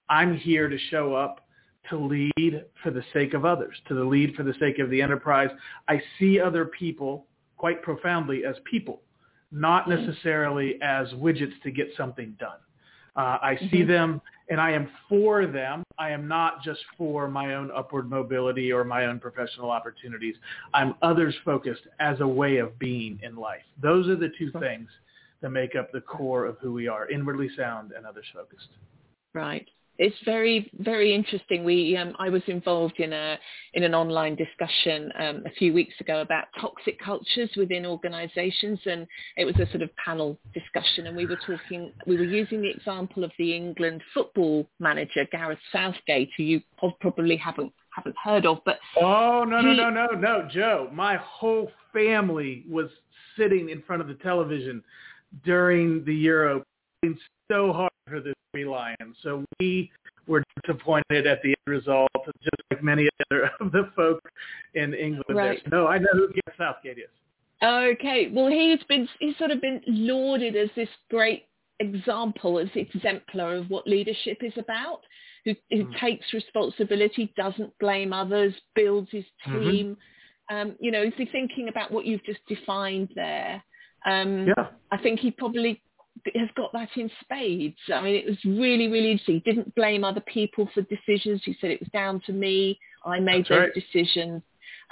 I'm 0.08 0.36
here 0.36 0.68
to 0.68 0.78
show 0.90 1.14
up 1.14 1.40
to 1.88 1.96
lead 1.96 2.64
for 2.82 2.90
the 2.90 3.02
sake 3.12 3.34
of 3.34 3.44
others, 3.44 3.76
to 3.88 3.94
the 3.94 4.04
lead 4.04 4.34
for 4.34 4.42
the 4.42 4.54
sake 4.60 4.78
of 4.78 4.90
the 4.90 5.00
enterprise. 5.00 5.50
I 5.88 6.00
see 6.18 6.38
other 6.40 6.66
people 6.66 7.26
quite 7.56 7.82
profoundly 7.82 8.44
as 8.44 8.56
people, 8.64 9.02
not 9.50 9.88
mm-hmm. 9.88 10.06
necessarily 10.06 10.78
as 10.82 11.08
widgets 11.14 11.60
to 11.62 11.70
get 11.70 11.88
something 11.96 12.36
done. 12.38 12.58
Uh, 13.16 13.38
I 13.42 13.56
see 13.70 13.78
mm-hmm. 13.78 13.90
them 13.90 14.22
and 14.48 14.60
I 14.60 14.72
am 14.72 14.88
for 15.08 15.46
them. 15.46 15.82
I 16.00 16.10
am 16.10 16.26
not 16.26 16.62
just 16.64 16.80
for 16.96 17.28
my 17.28 17.54
own 17.54 17.70
upward 17.76 18.08
mobility 18.08 18.72
or 18.72 18.84
my 18.84 19.04
own 19.04 19.20
professional 19.20 19.70
opportunities. 19.70 20.34
I'm 20.72 20.94
others 21.02 21.34
focused 21.44 21.82
as 22.00 22.20
a 22.20 22.26
way 22.26 22.56
of 22.56 22.78
being 22.78 23.20
in 23.22 23.36
life. 23.36 23.60
Those 23.82 24.08
are 24.08 24.16
the 24.16 24.32
two 24.38 24.50
things 24.60 24.88
that 25.42 25.50
make 25.50 25.76
up 25.76 25.92
the 25.92 26.00
core 26.00 26.46
of 26.46 26.56
who 26.58 26.72
we 26.72 26.88
are, 26.88 27.06
inwardly 27.10 27.50
sound 27.54 27.92
and 27.92 28.06
others 28.06 28.24
focused. 28.32 28.68
Right 29.34 29.68
it's 30.00 30.16
very 30.24 30.70
very 30.78 31.14
interesting. 31.14 31.62
We 31.62 31.94
um, 31.94 32.14
I 32.18 32.30
was 32.30 32.42
involved 32.46 32.98
in 32.98 33.12
a 33.12 33.38
in 33.74 33.84
an 33.84 33.94
online 33.94 34.34
discussion 34.34 35.12
um, 35.18 35.42
a 35.44 35.50
few 35.50 35.74
weeks 35.74 35.92
ago 36.00 36.22
about 36.22 36.44
toxic 36.58 36.98
cultures 36.98 37.50
within 37.54 37.84
organisations, 37.84 38.80
and 38.86 39.06
it 39.36 39.44
was 39.44 39.54
a 39.56 39.70
sort 39.70 39.82
of 39.82 39.90
panel 40.02 40.38
discussion, 40.54 41.06
and 41.06 41.16
we 41.16 41.26
were 41.26 41.38
talking 41.46 41.92
we 42.06 42.16
were 42.16 42.24
using 42.24 42.62
the 42.62 42.70
example 42.70 43.24
of 43.24 43.30
the 43.38 43.54
England 43.54 44.02
football 44.14 44.66
manager 44.78 45.26
Gareth 45.30 45.58
Southgate, 45.70 46.30
who 46.34 46.44
you 46.44 46.62
probably 46.98 47.36
haven't 47.36 47.72
haven't 47.94 48.16
heard 48.24 48.46
of, 48.46 48.58
but 48.64 48.78
oh 48.98 49.44
no 49.44 49.60
no 49.60 49.74
no 49.74 49.90
no 49.90 50.06
no 50.06 50.48
Jo, 50.50 50.88
my 50.94 51.16
whole 51.16 51.70
family 51.92 52.64
was 52.66 52.88
sitting 53.36 53.68
in 53.68 53.82
front 53.82 54.00
of 54.00 54.08
the 54.08 54.14
television 54.14 54.82
during 55.44 56.02
the 56.06 56.14
Euro 56.14 56.64
so 57.50 57.72
hard 57.72 57.92
for 58.08 58.20
the 58.20 58.32
three 58.52 58.64
Lions. 58.64 59.16
So 59.22 59.44
we 59.58 59.90
were 60.30 60.44
disappointed 60.64 61.26
at 61.26 61.42
the 61.42 61.48
end 61.48 61.66
result, 61.66 62.08
just 62.14 62.62
like 62.70 62.82
many 62.82 63.08
other 63.30 63.50
of 63.60 63.72
the 63.72 63.90
folk 63.96 64.22
in 64.74 64.94
England. 64.94 65.24
Right. 65.36 65.60
No, 65.70 65.86
I 65.86 65.98
know 65.98 66.08
who 66.12 66.28
Gareth 66.28 66.56
Southgate 66.56 66.98
is. 66.98 67.10
Okay. 67.62 68.30
Well, 68.32 68.48
he's 68.48 68.82
been 68.88 69.08
he's 69.18 69.36
sort 69.36 69.50
of 69.50 69.60
been 69.60 69.82
lauded 69.86 70.56
as 70.56 70.70
this 70.76 70.88
great 71.10 71.44
example, 71.80 72.58
as 72.58 72.68
exemplar 72.74 73.56
of 73.56 73.68
what 73.68 73.86
leadership 73.86 74.38
is 74.42 74.52
about. 74.56 75.00
Who, 75.46 75.54
who 75.70 75.86
mm. 75.86 75.98
takes 75.98 76.34
responsibility, 76.34 77.32
doesn't 77.34 77.72
blame 77.80 78.12
others, 78.12 78.52
builds 78.74 79.08
his 79.10 79.24
mm-hmm. 79.48 79.70
team. 79.70 79.96
Mm-hmm. 80.50 80.54
Um, 80.54 80.76
you 80.80 80.90
know, 80.90 81.02
if 81.02 81.14
you're 81.16 81.28
thinking 81.32 81.68
about 81.68 81.90
what 81.90 82.04
you've 82.04 82.24
just 82.24 82.40
defined 82.46 83.08
there, 83.14 83.62
um, 84.04 84.46
yeah. 84.48 84.66
I 84.90 84.98
think 84.98 85.20
he 85.20 85.30
probably 85.30 85.80
has 86.34 86.48
got 86.56 86.72
that 86.72 86.88
in 86.96 87.10
spades. 87.22 87.78
I 87.92 88.00
mean, 88.02 88.14
it 88.14 88.26
was 88.26 88.44
really, 88.44 88.88
really 88.88 89.12
interesting. 89.12 89.42
He 89.44 89.50
didn't 89.50 89.74
blame 89.74 90.04
other 90.04 90.20
people 90.20 90.68
for 90.74 90.82
decisions. 90.82 91.42
He 91.44 91.56
said 91.60 91.70
it 91.70 91.80
was 91.80 91.88
down 91.92 92.20
to 92.26 92.32
me. 92.32 92.78
I 93.04 93.20
made 93.20 93.44
That's 93.44 93.48
those 93.48 93.58
right. 93.58 93.74
decisions. 93.74 94.42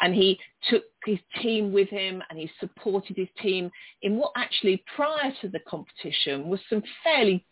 And 0.01 0.15
he 0.15 0.39
took 0.71 0.85
his 1.05 1.19
team 1.43 1.73
with 1.73 1.89
him 1.89 2.23
and 2.31 2.39
he 2.39 2.51
supported 2.61 3.17
his 3.17 3.29
team 3.43 3.71
in 4.03 4.17
what 4.17 4.33
actually 4.37 4.83
prior 4.95 5.33
to 5.41 5.49
the 5.49 5.59
competition 5.69 6.49
was 6.49 6.61
some 6.71 6.83
fairly 7.03 7.45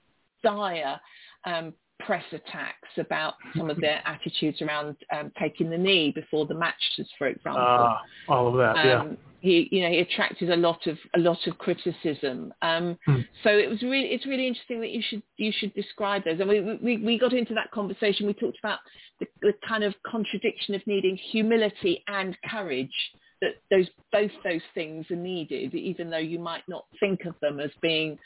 dire 0.42 1.00
um, 1.44 1.74
press 2.00 2.24
attacks 2.32 2.88
about 2.98 3.34
some 3.56 3.70
of 3.70 3.76
their 3.80 4.00
attitudes 4.04 4.60
around 4.62 4.96
um, 5.12 5.32
taking 5.38 5.70
the 5.70 5.78
knee 5.78 6.12
before 6.12 6.46
the 6.46 6.54
matches, 6.54 7.08
for 7.18 7.26
example. 7.28 7.62
Uh, 7.62 7.96
all 8.28 8.48
of 8.48 8.54
that, 8.54 8.76
um, 8.76 9.08
yeah. 9.10 9.14
He, 9.40 9.68
you 9.70 9.82
know, 9.82 9.90
he 9.90 9.98
attracted 9.98 10.50
a 10.50 10.56
lot 10.56 10.86
of 10.86 10.98
a 11.14 11.20
lot 11.20 11.46
of 11.46 11.56
criticism. 11.58 12.52
Um, 12.62 12.98
hmm. 13.06 13.20
So 13.44 13.50
it 13.50 13.68
was 13.68 13.80
really, 13.82 14.06
it's 14.06 14.26
really 14.26 14.48
interesting 14.48 14.80
that 14.80 14.90
you 14.90 15.02
should 15.06 15.22
you 15.36 15.52
should 15.56 15.72
describe 15.74 16.24
those. 16.24 16.40
And 16.40 16.48
we 16.48 16.60
we, 16.82 16.96
we 16.96 17.18
got 17.18 17.32
into 17.32 17.54
that 17.54 17.70
conversation. 17.70 18.26
We 18.26 18.34
talked 18.34 18.58
about 18.58 18.80
the, 19.20 19.26
the 19.42 19.52
kind 19.68 19.84
of 19.84 19.94
contradiction 20.10 20.74
of 20.74 20.84
needing 20.86 21.16
humility 21.16 22.02
and 22.08 22.36
courage. 22.50 22.90
That 23.40 23.56
those 23.70 23.86
both 24.10 24.32
those 24.42 24.62
things 24.74 25.06
are 25.10 25.16
needed, 25.16 25.74
even 25.74 26.10
though 26.10 26.16
you 26.16 26.38
might 26.38 26.66
not 26.66 26.86
think 26.98 27.26
of 27.26 27.34
them 27.40 27.60
as 27.60 27.70
being 27.82 28.18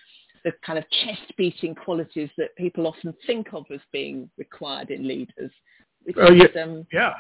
the 0.45 0.53
kind 0.65 0.79
of 0.79 0.85
chest 1.05 1.33
beating 1.37 1.75
qualities 1.75 2.31
that 2.39 2.55
people 2.57 2.87
often 2.87 3.15
think 3.27 3.49
of 3.53 3.65
as 3.73 3.81
being 3.93 4.31
required 4.39 4.91
in 4.91 5.07
leaders. 5.07 5.51
Oh 6.17 6.33
yeah, 6.33 6.63
um, 6.63 6.87
yeah. 6.93 7.13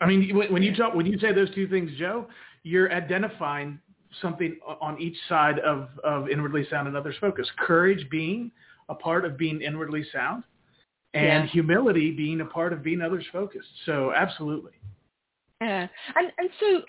I 0.00 0.06
mean, 0.06 0.36
when 0.50 0.62
you 0.62 0.74
talk, 0.74 0.94
when 0.94 1.06
you 1.06 1.18
say 1.18 1.32
those 1.32 1.52
two 1.54 1.68
things, 1.68 1.90
Jo, 1.98 2.26
you're 2.62 2.92
identifying 2.92 3.78
something 4.20 4.58
on 4.80 5.00
each 5.00 5.16
side 5.28 5.58
of, 5.60 5.88
of 6.04 6.28
inwardly 6.28 6.66
sound 6.68 6.88
and 6.88 6.96
others 6.96 7.14
focus. 7.20 7.48
Courage 7.58 8.08
being 8.10 8.50
a 8.88 8.94
part 8.94 9.24
of 9.24 9.38
being 9.38 9.60
inwardly 9.60 10.04
sound, 10.12 10.44
and 11.14 11.44
yeah. 11.44 11.46
humility 11.46 12.10
being 12.10 12.40
a 12.40 12.44
part 12.44 12.72
of 12.72 12.82
being 12.82 13.00
others 13.00 13.24
focused. 13.32 13.68
So 13.86 14.12
absolutely. 14.14 14.72
Yeah, 15.60 15.86
and 16.16 16.32
and 16.38 16.50
so 16.58 16.82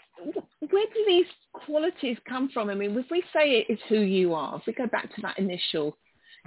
where 0.69 0.85
do 0.93 1.05
these 1.07 1.25
qualities 1.53 2.17
come 2.27 2.49
from? 2.53 2.69
I 2.69 2.75
mean, 2.75 2.97
if 2.97 3.05
we 3.11 3.23
say 3.33 3.51
it 3.51 3.71
is 3.71 3.79
who 3.89 3.99
you 3.99 4.33
are, 4.33 4.57
if 4.57 4.63
we 4.65 4.73
go 4.73 4.87
back 4.87 5.13
to 5.15 5.21
that 5.21 5.37
initial 5.37 5.97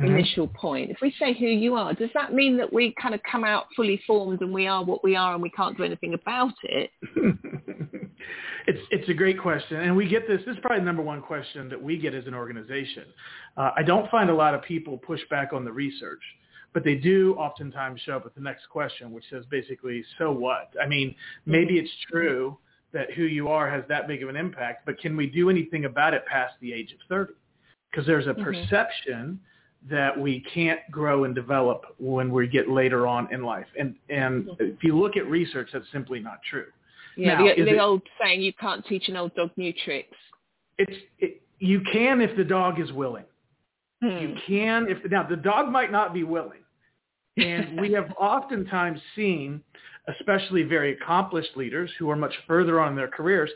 mm-hmm. 0.00 0.14
initial 0.14 0.48
point, 0.48 0.90
if 0.90 0.98
we 1.00 1.14
say 1.18 1.34
who 1.38 1.46
you 1.46 1.74
are, 1.74 1.94
does 1.94 2.10
that 2.14 2.32
mean 2.32 2.56
that 2.58 2.72
we 2.72 2.94
kind 3.00 3.14
of 3.14 3.20
come 3.30 3.44
out 3.44 3.66
fully 3.74 4.00
formed 4.06 4.40
and 4.40 4.52
we 4.52 4.66
are 4.66 4.84
what 4.84 5.02
we 5.04 5.16
are 5.16 5.34
and 5.34 5.42
we 5.42 5.50
can't 5.50 5.76
do 5.76 5.84
anything 5.84 6.14
about 6.14 6.54
it? 6.62 6.90
it's 8.66 8.80
it's 8.90 9.08
a 9.08 9.14
great 9.14 9.40
question, 9.40 9.80
and 9.80 9.96
we 9.96 10.08
get 10.08 10.26
this. 10.26 10.40
This 10.46 10.54
is 10.54 10.60
probably 10.60 10.80
the 10.80 10.86
number 10.86 11.02
one 11.02 11.22
question 11.22 11.68
that 11.68 11.82
we 11.82 11.98
get 11.98 12.14
as 12.14 12.26
an 12.26 12.34
organization. 12.34 13.04
Uh, 13.56 13.70
I 13.76 13.82
don't 13.82 14.10
find 14.10 14.30
a 14.30 14.34
lot 14.34 14.54
of 14.54 14.62
people 14.62 14.98
push 14.98 15.20
back 15.30 15.52
on 15.52 15.64
the 15.64 15.72
research 15.72 16.22
but 16.74 16.84
they 16.84 16.94
do 16.94 17.34
oftentimes 17.38 17.98
show 18.02 18.16
up 18.16 18.24
with 18.24 18.34
the 18.34 18.40
next 18.42 18.66
question, 18.68 19.10
which 19.10 19.24
says 19.30 19.44
basically, 19.50 20.04
so 20.18 20.30
what? 20.30 20.68
I 20.78 20.86
mean, 20.86 21.14
maybe 21.46 21.78
it's 21.78 21.88
true 22.10 22.58
that 22.92 23.12
who 23.12 23.24
you 23.24 23.48
are 23.48 23.70
has 23.70 23.84
that 23.88 24.08
big 24.08 24.22
of 24.22 24.28
an 24.28 24.36
impact, 24.36 24.86
but 24.86 24.98
can 24.98 25.16
we 25.16 25.26
do 25.26 25.50
anything 25.50 25.84
about 25.84 26.14
it 26.14 26.24
past 26.26 26.54
the 26.60 26.72
age 26.72 26.92
of 26.92 26.98
30? 27.08 27.32
Because 27.90 28.06
there's 28.06 28.26
a 28.26 28.30
mm-hmm. 28.30 28.44
perception 28.44 29.40
that 29.88 30.18
we 30.18 30.44
can't 30.52 30.80
grow 30.90 31.24
and 31.24 31.34
develop 31.34 31.84
when 31.98 32.32
we 32.32 32.46
get 32.48 32.68
later 32.68 33.06
on 33.06 33.32
in 33.32 33.42
life. 33.42 33.66
And 33.78 33.94
and 34.08 34.46
mm-hmm. 34.46 34.64
if 34.64 34.82
you 34.82 34.98
look 34.98 35.16
at 35.16 35.26
research, 35.26 35.70
that's 35.72 35.84
simply 35.92 36.20
not 36.20 36.40
true. 36.48 36.66
Yeah, 37.16 37.34
now, 37.34 37.54
the, 37.56 37.62
the 37.62 37.74
it, 37.74 37.78
old 37.78 38.02
saying, 38.22 38.42
you 38.42 38.52
can't 38.54 38.84
teach 38.86 39.08
an 39.08 39.16
old 39.16 39.34
dog 39.34 39.50
new 39.56 39.72
tricks. 39.84 40.16
It's 40.78 40.96
it, 41.18 41.42
you 41.58 41.80
can 41.92 42.20
if 42.20 42.36
the 42.36 42.44
dog 42.44 42.80
is 42.80 42.92
willing. 42.92 43.24
Hmm. 44.02 44.08
You 44.08 44.36
can 44.46 44.88
if 44.88 45.10
now 45.10 45.26
the 45.28 45.36
dog 45.36 45.70
might 45.70 45.90
not 45.90 46.12
be 46.12 46.24
willing, 46.24 46.60
and 47.36 47.80
we 47.80 47.92
have 47.92 48.12
oftentimes 48.18 49.00
seen, 49.14 49.60
especially 50.08 50.62
very 50.62 50.92
accomplished 50.92 51.56
leaders 51.56 51.90
who 51.98 52.10
are 52.10 52.16
much 52.16 52.34
further 52.46 52.80
on 52.80 52.90
in 52.90 52.96
their 52.96 53.08
careers, 53.08 53.50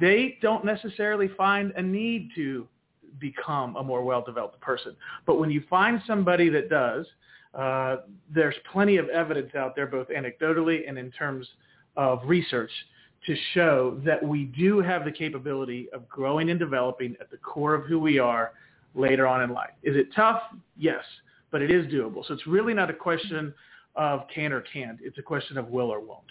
they 0.00 0.38
don't 0.40 0.64
necessarily 0.64 1.28
find 1.36 1.72
a 1.72 1.82
need 1.82 2.30
to 2.36 2.66
become 3.18 3.76
a 3.76 3.82
more 3.82 4.02
well-developed 4.04 4.60
person. 4.60 4.94
But 5.26 5.38
when 5.38 5.50
you 5.50 5.62
find 5.68 6.00
somebody 6.06 6.48
that 6.50 6.70
does, 6.70 7.06
uh, 7.54 7.96
there's 8.32 8.54
plenty 8.70 8.96
of 8.96 9.08
evidence 9.08 9.54
out 9.54 9.74
there, 9.74 9.86
both 9.86 10.08
anecdotally 10.08 10.88
and 10.88 10.96
in 10.96 11.10
terms 11.10 11.46
of 11.96 12.20
research, 12.24 12.70
to 13.26 13.36
show 13.54 14.00
that 14.04 14.22
we 14.22 14.46
do 14.46 14.80
have 14.80 15.04
the 15.04 15.12
capability 15.12 15.88
of 15.92 16.08
growing 16.08 16.50
and 16.50 16.58
developing 16.58 17.14
at 17.20 17.30
the 17.30 17.36
core 17.36 17.74
of 17.74 17.84
who 17.86 17.98
we 17.98 18.18
are 18.18 18.52
later 18.94 19.26
on 19.26 19.42
in 19.42 19.50
life. 19.50 19.70
Is 19.82 19.96
it 19.96 20.08
tough? 20.14 20.42
Yes 20.76 21.02
but 21.52 21.62
it 21.62 21.70
is 21.70 21.86
doable. 21.86 22.26
So 22.26 22.34
it's 22.34 22.46
really 22.46 22.74
not 22.74 22.90
a 22.90 22.94
question 22.94 23.54
of 23.94 24.22
can 24.34 24.52
or 24.52 24.62
can't. 24.62 24.98
It's 25.02 25.18
a 25.18 25.22
question 25.22 25.58
of 25.58 25.68
will 25.68 25.90
or 25.90 26.00
won't. 26.00 26.24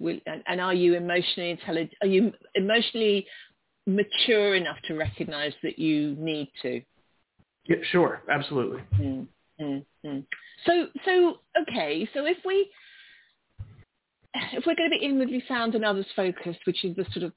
Will, 0.00 0.18
and 0.46 0.60
are 0.60 0.74
you 0.74 0.94
emotionally 0.94 1.50
intelligent? 1.50 1.94
Are 2.00 2.08
you 2.08 2.32
emotionally 2.56 3.26
mature 3.86 4.56
enough 4.56 4.78
to 4.88 4.94
recognize 4.94 5.52
that 5.62 5.78
you 5.78 6.16
need 6.18 6.50
to? 6.62 6.82
Yeah, 7.66 7.76
sure, 7.92 8.22
absolutely. 8.28 8.82
Mm, 8.98 9.26
mm, 9.60 9.84
mm. 10.04 10.24
So, 10.64 10.86
so 11.04 11.38
okay. 11.62 12.08
So 12.14 12.26
if 12.26 12.38
we 12.44 12.68
if 14.34 14.64
we're 14.66 14.74
going 14.74 14.90
to 14.90 14.98
be 14.98 15.04
inwardly 15.04 15.42
sound 15.46 15.74
and 15.74 15.84
others 15.84 16.06
focused, 16.16 16.60
which 16.64 16.84
is 16.84 16.96
the 16.96 17.04
sort 17.12 17.24
of 17.26 17.32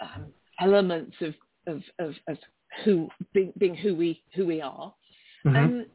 um, 0.00 0.26
elements 0.60 1.16
of, 1.20 1.34
of, 1.66 1.82
of, 1.98 2.14
of 2.28 2.38
who 2.84 3.08
being, 3.32 3.52
being, 3.58 3.74
who 3.74 3.94
we 3.94 4.22
who 4.34 4.46
we 4.46 4.60
are, 4.60 4.92
mm-hmm. 5.44 5.56
um, 5.56 5.86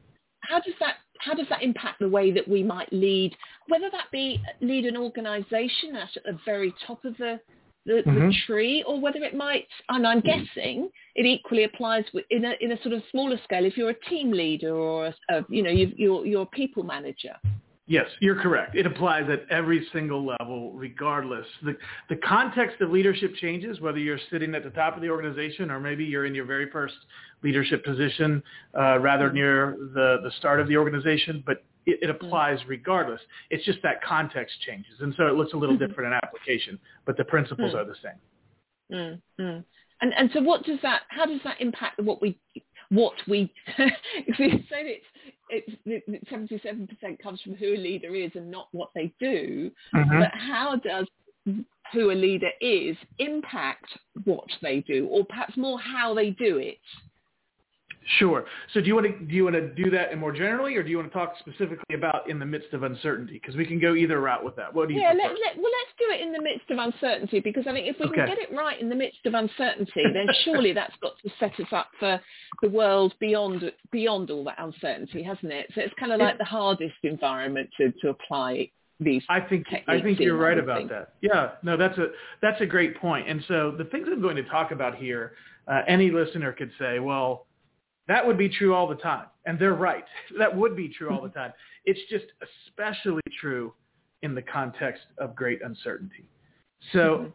how 0.42 0.60
does 0.60 0.74
that 0.80 0.96
how 1.18 1.34
does 1.34 1.46
that 1.50 1.62
impact 1.62 2.00
the 2.00 2.08
way 2.08 2.32
that 2.32 2.46
we 2.48 2.62
might 2.62 2.92
lead, 2.92 3.34
whether 3.68 3.88
that 3.90 4.10
be 4.10 4.40
lead 4.60 4.84
an 4.86 4.96
organisation 4.96 5.94
at 5.94 6.08
the 6.24 6.38
very 6.44 6.74
top 6.86 7.04
of 7.04 7.16
the 7.18 7.40
the, 7.84 7.94
mm-hmm. 8.06 8.28
the, 8.28 8.34
tree, 8.46 8.84
or 8.86 9.00
whether 9.00 9.18
it 9.24 9.34
might, 9.34 9.66
and 9.88 10.06
I'm 10.06 10.20
guessing 10.20 10.88
it 11.16 11.26
equally 11.26 11.64
applies 11.64 12.04
in 12.30 12.44
a 12.44 12.52
in 12.60 12.72
a 12.72 12.82
sort 12.82 12.94
of 12.94 13.02
smaller 13.10 13.36
scale 13.42 13.64
if 13.64 13.76
you're 13.76 13.90
a 13.90 14.08
team 14.08 14.30
leader 14.30 14.74
or 14.74 15.06
a, 15.06 15.14
a 15.30 15.44
you 15.48 15.62
know 15.62 15.70
you 15.70 15.92
you're 15.96 16.24
you're 16.26 16.42
a 16.42 16.46
people 16.46 16.84
manager. 16.84 17.34
Yes, 17.92 18.06
you're 18.20 18.40
correct. 18.40 18.74
It 18.74 18.86
applies 18.86 19.28
at 19.28 19.44
every 19.50 19.86
single 19.92 20.24
level, 20.24 20.72
regardless. 20.72 21.44
The, 21.62 21.76
the 22.08 22.16
context 22.16 22.80
of 22.80 22.90
leadership 22.90 23.34
changes, 23.34 23.82
whether 23.82 23.98
you're 23.98 24.18
sitting 24.30 24.54
at 24.54 24.64
the 24.64 24.70
top 24.70 24.96
of 24.96 25.02
the 25.02 25.10
organization 25.10 25.70
or 25.70 25.78
maybe 25.78 26.02
you're 26.02 26.24
in 26.24 26.34
your 26.34 26.46
very 26.46 26.70
first 26.70 26.94
leadership 27.42 27.84
position 27.84 28.42
uh, 28.74 28.98
rather 28.98 29.30
near 29.30 29.76
the, 29.92 30.20
the 30.24 30.30
start 30.38 30.58
of 30.58 30.68
the 30.68 30.76
organization, 30.78 31.44
but 31.44 31.64
it, 31.84 31.98
it 32.00 32.08
applies 32.08 32.58
regardless. 32.66 33.20
It's 33.50 33.62
just 33.66 33.80
that 33.82 34.02
context 34.02 34.54
changes. 34.66 34.94
And 35.00 35.12
so 35.18 35.26
it 35.26 35.34
looks 35.34 35.52
a 35.52 35.56
little 35.58 35.76
mm-hmm. 35.76 35.86
different 35.86 36.14
in 36.14 36.20
application, 36.24 36.78
but 37.04 37.18
the 37.18 37.24
principles 37.24 37.74
mm. 37.74 37.76
are 37.76 37.84
the 37.84 37.96
same. 38.02 39.20
Mm-hmm. 39.38 39.60
And, 40.00 40.14
and 40.16 40.30
so 40.32 40.40
what 40.40 40.64
does 40.64 40.78
that, 40.80 41.02
how 41.08 41.26
does 41.26 41.40
that 41.44 41.60
impact 41.60 42.00
what 42.00 42.22
we 42.22 42.38
what 42.92 43.14
we 43.26 43.52
if 43.78 44.38
we 44.38 44.50
say 44.70 44.82
it's 44.82 45.06
it's 45.52 46.28
seventy 46.30 46.60
seven 46.62 46.86
percent 46.86 47.22
comes 47.22 47.40
from 47.42 47.54
who 47.54 47.74
a 47.74 47.76
leader 47.76 48.14
is 48.14 48.30
and 48.34 48.50
not 48.50 48.68
what 48.72 48.90
they 48.94 49.12
do, 49.20 49.70
mm-hmm. 49.94 50.18
but 50.20 50.30
how 50.34 50.76
does 50.76 51.06
who 51.92 52.10
a 52.10 52.14
leader 52.14 52.50
is 52.60 52.96
impact 53.18 53.86
what 54.24 54.48
they 54.62 54.80
do, 54.80 55.06
or 55.10 55.24
perhaps 55.26 55.56
more 55.56 55.78
how 55.78 56.14
they 56.14 56.30
do 56.30 56.58
it? 56.58 56.78
Sure. 58.18 58.44
So 58.74 58.80
do 58.80 58.86
you 58.86 58.94
want 58.94 59.06
to 59.06 59.24
do 59.24 59.34
you 59.34 59.44
want 59.44 59.54
to 59.54 59.68
do 59.68 59.90
that 59.90 60.16
more 60.18 60.32
generally, 60.32 60.76
or 60.76 60.82
do 60.82 60.90
you 60.90 60.96
want 60.96 61.10
to 61.10 61.16
talk 61.16 61.34
specifically 61.38 61.94
about 61.94 62.28
in 62.28 62.38
the 62.38 62.46
midst 62.46 62.72
of 62.72 62.82
uncertainty? 62.82 63.34
Because 63.34 63.56
we 63.56 63.64
can 63.64 63.80
go 63.80 63.94
either 63.94 64.20
route 64.20 64.44
with 64.44 64.56
that. 64.56 64.72
What 64.74 64.88
do 64.88 64.94
you? 64.94 65.00
Yeah, 65.00 65.08
let, 65.08 65.30
let, 65.30 65.56
well, 65.56 65.70
let's 65.70 65.94
do 65.98 66.06
it 66.10 66.20
in 66.20 66.32
the 66.32 66.42
midst 66.42 66.70
of 66.70 66.78
uncertainty 66.78 67.40
because 67.40 67.66
I 67.66 67.72
think 67.72 67.86
if 67.86 67.96
we 68.00 68.06
okay. 68.06 68.16
can 68.16 68.26
get 68.26 68.38
it 68.38 68.52
right 68.54 68.80
in 68.80 68.88
the 68.88 68.94
midst 68.94 69.24
of 69.24 69.34
uncertainty, 69.34 70.02
then 70.12 70.26
surely 70.44 70.72
that's 70.72 70.94
got 71.00 71.12
to 71.22 71.30
set 71.38 71.58
us 71.60 71.72
up 71.72 71.88
for 71.98 72.20
the 72.60 72.68
world 72.68 73.14
beyond 73.20 73.70
beyond 73.90 74.30
all 74.30 74.44
that 74.44 74.58
uncertainty, 74.58 75.22
hasn't 75.22 75.52
it? 75.52 75.66
So 75.74 75.80
it's 75.80 75.94
kind 75.98 76.12
of 76.12 76.20
like 76.20 76.38
the 76.38 76.44
hardest 76.44 76.96
environment 77.04 77.70
to 77.78 77.92
to 78.02 78.08
apply 78.10 78.70
these. 79.00 79.22
I 79.28 79.40
think 79.40 79.66
I 79.86 80.00
think 80.00 80.18
you're 80.18 80.36
right 80.36 80.58
about 80.58 80.88
that. 80.88 81.14
Yeah, 81.20 81.52
no, 81.62 81.76
that's 81.76 81.98
a 81.98 82.08
that's 82.40 82.60
a 82.60 82.66
great 82.66 82.96
point. 83.00 83.28
And 83.28 83.44
so 83.46 83.74
the 83.76 83.84
things 83.84 84.08
I'm 84.10 84.22
going 84.22 84.36
to 84.36 84.44
talk 84.44 84.72
about 84.72 84.96
here, 84.96 85.32
uh, 85.68 85.82
any 85.86 86.10
listener 86.10 86.52
could 86.52 86.72
say, 86.78 86.98
well 86.98 87.46
that 88.08 88.26
would 88.26 88.38
be 88.38 88.48
true 88.48 88.74
all 88.74 88.86
the 88.86 88.96
time. 88.96 89.26
And 89.46 89.58
they're 89.58 89.74
right. 89.74 90.04
That 90.38 90.54
would 90.56 90.76
be 90.76 90.88
true 90.88 91.10
all 91.10 91.22
the 91.22 91.28
time. 91.28 91.52
It's 91.84 92.00
just 92.08 92.26
especially 92.68 93.22
true 93.40 93.72
in 94.22 94.34
the 94.34 94.42
context 94.42 95.02
of 95.18 95.34
great 95.34 95.60
uncertainty. 95.62 96.24
So 96.92 96.98
mm-hmm. 96.98 97.28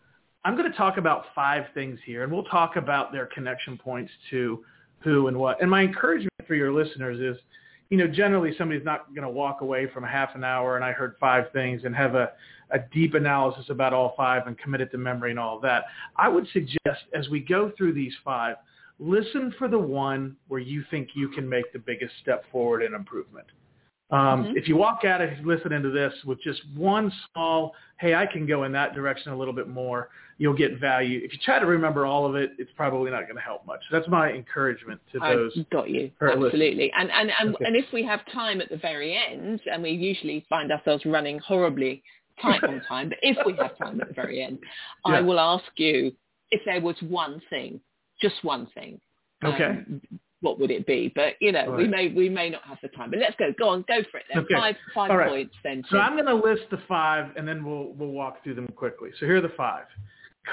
I'm 0.45 0.55
going 0.55 0.69
to 0.69 0.77
talk 0.77 0.97
about 0.97 1.25
five 1.35 1.65
things 1.73 1.99
here, 2.05 2.23
and 2.23 2.31
we'll 2.31 2.43
talk 2.45 2.75
about 2.75 3.11
their 3.11 3.25
connection 3.27 3.77
points 3.77 4.11
to 4.29 4.63
who 4.99 5.27
and 5.27 5.37
what. 5.37 5.61
And 5.61 5.69
my 5.69 5.81
encouragement 5.81 6.31
for 6.47 6.55
your 6.55 6.71
listeners 6.71 7.19
is, 7.19 7.41
you 7.89 7.97
know, 7.97 8.07
generally 8.07 8.53
somebody's 8.57 8.85
not 8.85 9.13
going 9.13 9.23
to 9.23 9.29
walk 9.29 9.61
away 9.61 9.87
from 9.93 10.03
a 10.03 10.07
half 10.07 10.35
an 10.35 10.43
hour 10.43 10.75
and 10.75 10.83
I 10.83 10.91
heard 10.91 11.15
five 11.19 11.51
things 11.53 11.83
and 11.85 11.95
have 11.95 12.15
a, 12.15 12.31
a 12.71 12.79
deep 12.93 13.13
analysis 13.13 13.65
about 13.69 13.93
all 13.93 14.13
five 14.17 14.47
and 14.47 14.57
commit 14.57 14.81
it 14.81 14.91
to 14.91 14.97
memory 14.97 15.31
and 15.31 15.39
all 15.39 15.57
of 15.57 15.61
that. 15.61 15.85
I 16.17 16.27
would 16.27 16.47
suggest 16.51 17.03
as 17.13 17.29
we 17.29 17.39
go 17.39 17.71
through 17.77 17.93
these 17.93 18.13
five, 18.25 18.57
listen 18.99 19.53
for 19.57 19.67
the 19.67 19.79
one 19.79 20.35
where 20.47 20.59
you 20.59 20.83
think 20.89 21.09
you 21.15 21.29
can 21.29 21.47
make 21.47 21.71
the 21.73 21.79
biggest 21.79 22.13
step 22.21 22.43
forward 22.51 22.83
in 22.83 22.93
improvement. 22.93 23.47
Um, 24.09 24.45
mm-hmm. 24.45 24.57
If 24.57 24.69
you 24.69 24.77
walk 24.77 25.03
out 25.03 25.21
of 25.21 25.29
listening 25.43 25.83
to 25.83 25.91
this 25.91 26.13
with 26.25 26.41
just 26.41 26.61
one 26.75 27.11
small, 27.31 27.73
hey, 27.99 28.15
I 28.15 28.25
can 28.25 28.47
go 28.47 28.63
in 28.63 28.71
that 28.71 28.95
direction 28.95 29.33
a 29.33 29.37
little 29.37 29.53
bit 29.53 29.67
more, 29.67 30.09
you'll 30.37 30.55
get 30.55 30.79
value. 30.79 31.19
If 31.23 31.33
you 31.33 31.39
try 31.43 31.59
to 31.59 31.65
remember 31.65 32.05
all 32.05 32.25
of 32.25 32.35
it, 32.35 32.51
it's 32.57 32.71
probably 32.77 33.11
not 33.11 33.23
going 33.23 33.35
to 33.35 33.41
help 33.41 33.65
much. 33.65 33.81
That's 33.91 34.07
my 34.07 34.31
encouragement 34.31 35.01
to 35.11 35.19
those. 35.19 35.51
I've 35.57 35.69
got 35.71 35.89
you. 35.89 36.09
Absolutely. 36.21 36.91
And, 36.97 37.11
and, 37.11 37.31
and, 37.37 37.55
okay. 37.55 37.65
and 37.65 37.75
if 37.75 37.85
we 37.91 38.03
have 38.05 38.21
time 38.31 38.61
at 38.61 38.69
the 38.69 38.77
very 38.77 39.19
end, 39.29 39.59
and 39.71 39.83
we 39.83 39.91
usually 39.91 40.45
find 40.47 40.71
ourselves 40.71 41.05
running 41.05 41.39
horribly 41.39 42.01
tight 42.41 42.63
on 42.63 42.81
time, 42.87 43.09
but 43.09 43.17
if 43.21 43.37
we 43.45 43.53
have 43.57 43.77
time 43.77 43.99
at 43.99 44.07
the 44.07 44.13
very 44.13 44.41
end, 44.41 44.59
yeah. 45.05 45.15
I 45.15 45.21
will 45.21 45.39
ask 45.39 45.65
you 45.75 46.13
if 46.49 46.61
there 46.65 46.79
was 46.79 46.95
one 47.01 47.41
thing 47.49 47.81
just 48.21 48.43
one 48.43 48.67
thing. 48.73 48.99
Okay. 49.43 49.65
Um, 49.65 50.01
what 50.41 50.59
would 50.59 50.69
it 50.69 50.85
be? 50.85 51.11
But 51.15 51.33
you 51.41 51.51
know, 51.51 51.71
right. 51.71 51.77
we 51.77 51.87
may 51.87 52.07
we 52.09 52.29
may 52.29 52.49
not 52.49 52.63
have 52.63 52.77
the 52.81 52.89
time. 52.89 53.09
But 53.09 53.19
let's 53.19 53.35
go. 53.37 53.51
Go 53.57 53.69
on, 53.69 53.83
go 53.87 54.01
for 54.11 54.19
it. 54.19 54.25
Then. 54.31 54.43
Okay. 54.43 54.53
Five 54.53 54.75
five 54.93 55.09
right. 55.09 55.29
points 55.29 55.55
then. 55.63 55.83
So 55.89 55.97
I'm 55.97 56.13
going 56.13 56.25
to 56.25 56.35
list 56.35 56.69
the 56.69 56.79
five, 56.87 57.31
and 57.35 57.47
then 57.47 57.63
we'll 57.63 57.93
we'll 57.93 58.11
walk 58.11 58.43
through 58.43 58.55
them 58.55 58.67
quickly. 58.75 59.09
So 59.19 59.25
here 59.25 59.37
are 59.37 59.41
the 59.41 59.53
five: 59.57 59.85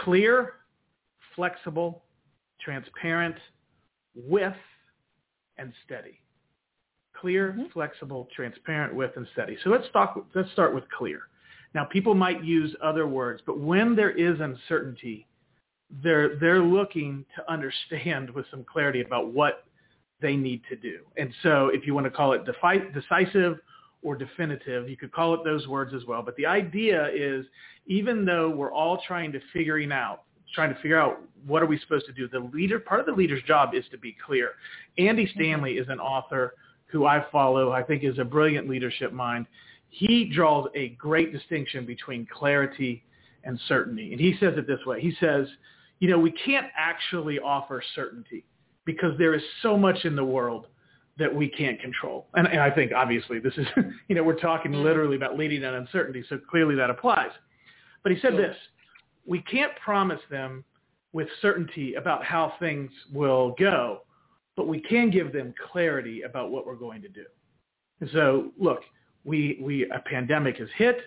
clear, 0.03 0.55
flexible, 1.37 2.05
transparent, 2.61 3.37
with, 4.15 4.55
and 5.59 5.73
steady. 5.85 6.21
Clear, 7.15 7.53
mm-hmm. 7.53 7.65
flexible, 7.73 8.29
transparent 8.35 8.95
with, 8.95 9.11
and 9.17 9.27
steady. 9.33 9.59
So 9.63 9.71
let's 9.71 9.87
talk. 9.93 10.27
Let's 10.35 10.51
start 10.53 10.75
with 10.75 10.85
clear. 10.97 11.23
Now, 11.75 11.85
people 11.85 12.15
might 12.15 12.45
use 12.45 12.75
other 12.83 13.07
words, 13.07 13.43
but 13.45 13.59
when 13.59 13.97
there 13.97 14.13
is 14.13 14.39
uncertainty, 14.41 15.27
they're 16.03 16.37
they're 16.39 16.63
looking 16.63 17.25
to 17.37 17.53
understand 17.53 18.31
with 18.31 18.47
some 18.51 18.65
clarity 18.65 19.01
about 19.01 19.33
what 19.33 19.65
they 20.21 20.37
need 20.37 20.63
to 20.69 20.77
do. 20.77 21.01
And 21.17 21.33
so, 21.43 21.69
if 21.69 21.87
you 21.87 21.95
want 21.95 22.05
to 22.07 22.11
call 22.11 22.33
it 22.33 22.45
defi- 22.45 22.91
decisive 22.93 23.59
or 24.03 24.17
definitive, 24.17 24.89
you 24.89 24.97
could 24.97 25.13
call 25.13 25.35
it 25.35 25.41
those 25.45 25.67
words 25.67 25.95
as 25.95 26.05
well. 26.07 26.23
But 26.23 26.37
the 26.37 26.47
idea 26.47 27.09
is, 27.13 27.47
even 27.87 28.25
though 28.25 28.51
we're 28.51 28.73
all 28.73 29.03
trying 29.07 29.33
to 29.33 29.41
figuring 29.53 29.93
out 29.93 30.25
trying 30.55 30.73
to 30.75 30.81
figure 30.81 30.99
out 30.99 31.21
what 31.47 31.63
are 31.63 31.67
we 31.67 31.79
supposed 31.81 32.07
to 32.07 32.13
do. 32.13 32.29
The 32.29 32.39
leader, 32.55 32.79
part 32.79 33.01
of 33.01 33.07
the 33.07 33.13
leader's 33.13 33.43
job 33.43 33.75
is 33.75 33.85
to 33.91 33.99
be 33.99 34.17
clear. 34.25 34.53
Andy 34.99 35.25
mm-hmm. 35.25 35.39
Stanley 35.39 35.73
is 35.73 35.89
an 35.89 36.01
author 36.01 36.55
who 36.87 37.07
I 37.07 37.25
follow, 37.33 37.73
I 37.73 37.83
think 37.83 38.05
is 38.05 38.19
a 38.19 38.25
brilliant 38.25 38.69
leadership 38.69 39.13
mind. 39.13 39.47
He 39.89 40.31
draws 40.33 40.69
a 40.75 40.91
great 40.91 41.33
distinction 41.33 41.85
between 41.85 42.27
clarity 42.33 43.03
and 43.43 43.59
certainty. 43.69 44.13
And 44.13 44.21
he 44.21 44.37
says 44.39 44.55
it 44.57 44.67
this 44.67 44.85
way. 44.87 45.01
He 45.01 45.13
says, 45.21 45.47
you 46.01 46.09
know, 46.09 46.19
we 46.19 46.33
can't 46.33 46.67
actually 46.77 47.39
offer 47.39 47.83
certainty 47.95 48.45
because 48.85 49.17
there 49.19 49.35
is 49.35 49.43
so 49.63 49.77
much 49.77 50.05
in 50.05 50.17
the 50.17 50.25
world 50.25 50.67
that 51.19 51.33
we 51.33 51.49
can't 51.49 51.81
control. 51.81 52.27
And, 52.35 52.47
and 52.47 52.61
I 52.61 52.71
think 52.71 52.93
obviously 52.93 53.39
this 53.39 53.55
is, 53.57 53.67
you 54.09 54.15
know, 54.15 54.23
we're 54.23 54.39
talking 54.39 54.73
mm-hmm. 54.73 54.83
literally 54.83 55.17
about 55.17 55.39
leading 55.39 55.65
on 55.65 55.75
uncertainty, 55.75 56.25
so 56.29 56.39
clearly 56.51 56.75
that 56.75 56.91
applies. 56.91 57.31
But 58.03 58.13
he 58.13 58.19
said 58.21 58.33
sure. 58.33 58.49
this, 58.49 58.57
we 59.27 59.41
can't 59.43 59.73
promise 59.83 60.21
them 60.31 60.65
with 61.13 61.29
certainty 61.41 61.95
about 61.95 62.25
how 62.25 62.55
things 62.59 62.91
will 63.13 63.55
go, 63.59 64.03
but 64.57 64.67
we 64.67 64.81
can 64.81 65.11
give 65.11 65.33
them 65.33 65.55
clarity 65.73 66.23
about 66.23 66.51
what 66.51 66.67
we're 66.67 66.75
going 66.75 67.01
to 67.03 67.09
do. 67.09 67.25
And 68.01 68.11
so, 68.13 68.51
look, 68.59 68.81
we, 69.25 69.59
we 69.63 69.89
a 69.91 70.01
pandemic 70.01 70.59
has 70.59 70.69
hit. 70.77 70.99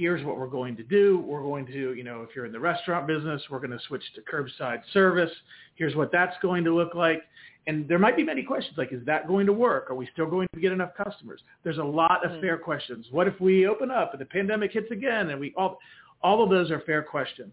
Here's 0.00 0.24
what 0.24 0.38
we're 0.38 0.46
going 0.46 0.78
to 0.78 0.82
do. 0.82 1.22
We're 1.26 1.42
going 1.42 1.66
to, 1.66 1.92
you 1.92 2.02
know, 2.02 2.22
if 2.22 2.34
you're 2.34 2.46
in 2.46 2.52
the 2.52 2.58
restaurant 2.58 3.06
business, 3.06 3.42
we're 3.50 3.58
going 3.58 3.72
to 3.72 3.78
switch 3.86 4.02
to 4.14 4.22
curbside 4.22 4.80
service. 4.94 5.30
Here's 5.74 5.94
what 5.94 6.10
that's 6.10 6.34
going 6.40 6.64
to 6.64 6.74
look 6.74 6.94
like. 6.94 7.22
And 7.66 7.86
there 7.86 7.98
might 7.98 8.16
be 8.16 8.24
many 8.24 8.42
questions 8.42 8.78
like, 8.78 8.94
is 8.94 9.04
that 9.04 9.28
going 9.28 9.44
to 9.44 9.52
work? 9.52 9.90
Are 9.90 9.94
we 9.94 10.08
still 10.14 10.24
going 10.24 10.48
to 10.54 10.60
get 10.60 10.72
enough 10.72 10.92
customers? 10.96 11.42
There's 11.64 11.76
a 11.76 11.84
lot 11.84 12.24
of 12.24 12.30
mm. 12.30 12.40
fair 12.40 12.56
questions. 12.56 13.08
What 13.10 13.28
if 13.28 13.38
we 13.42 13.66
open 13.66 13.90
up 13.90 14.12
and 14.12 14.20
the 14.22 14.24
pandemic 14.24 14.72
hits 14.72 14.90
again 14.90 15.28
and 15.28 15.38
we 15.38 15.52
all, 15.54 15.78
all 16.22 16.42
of 16.42 16.48
those 16.48 16.70
are 16.70 16.80
fair 16.80 17.02
questions. 17.02 17.52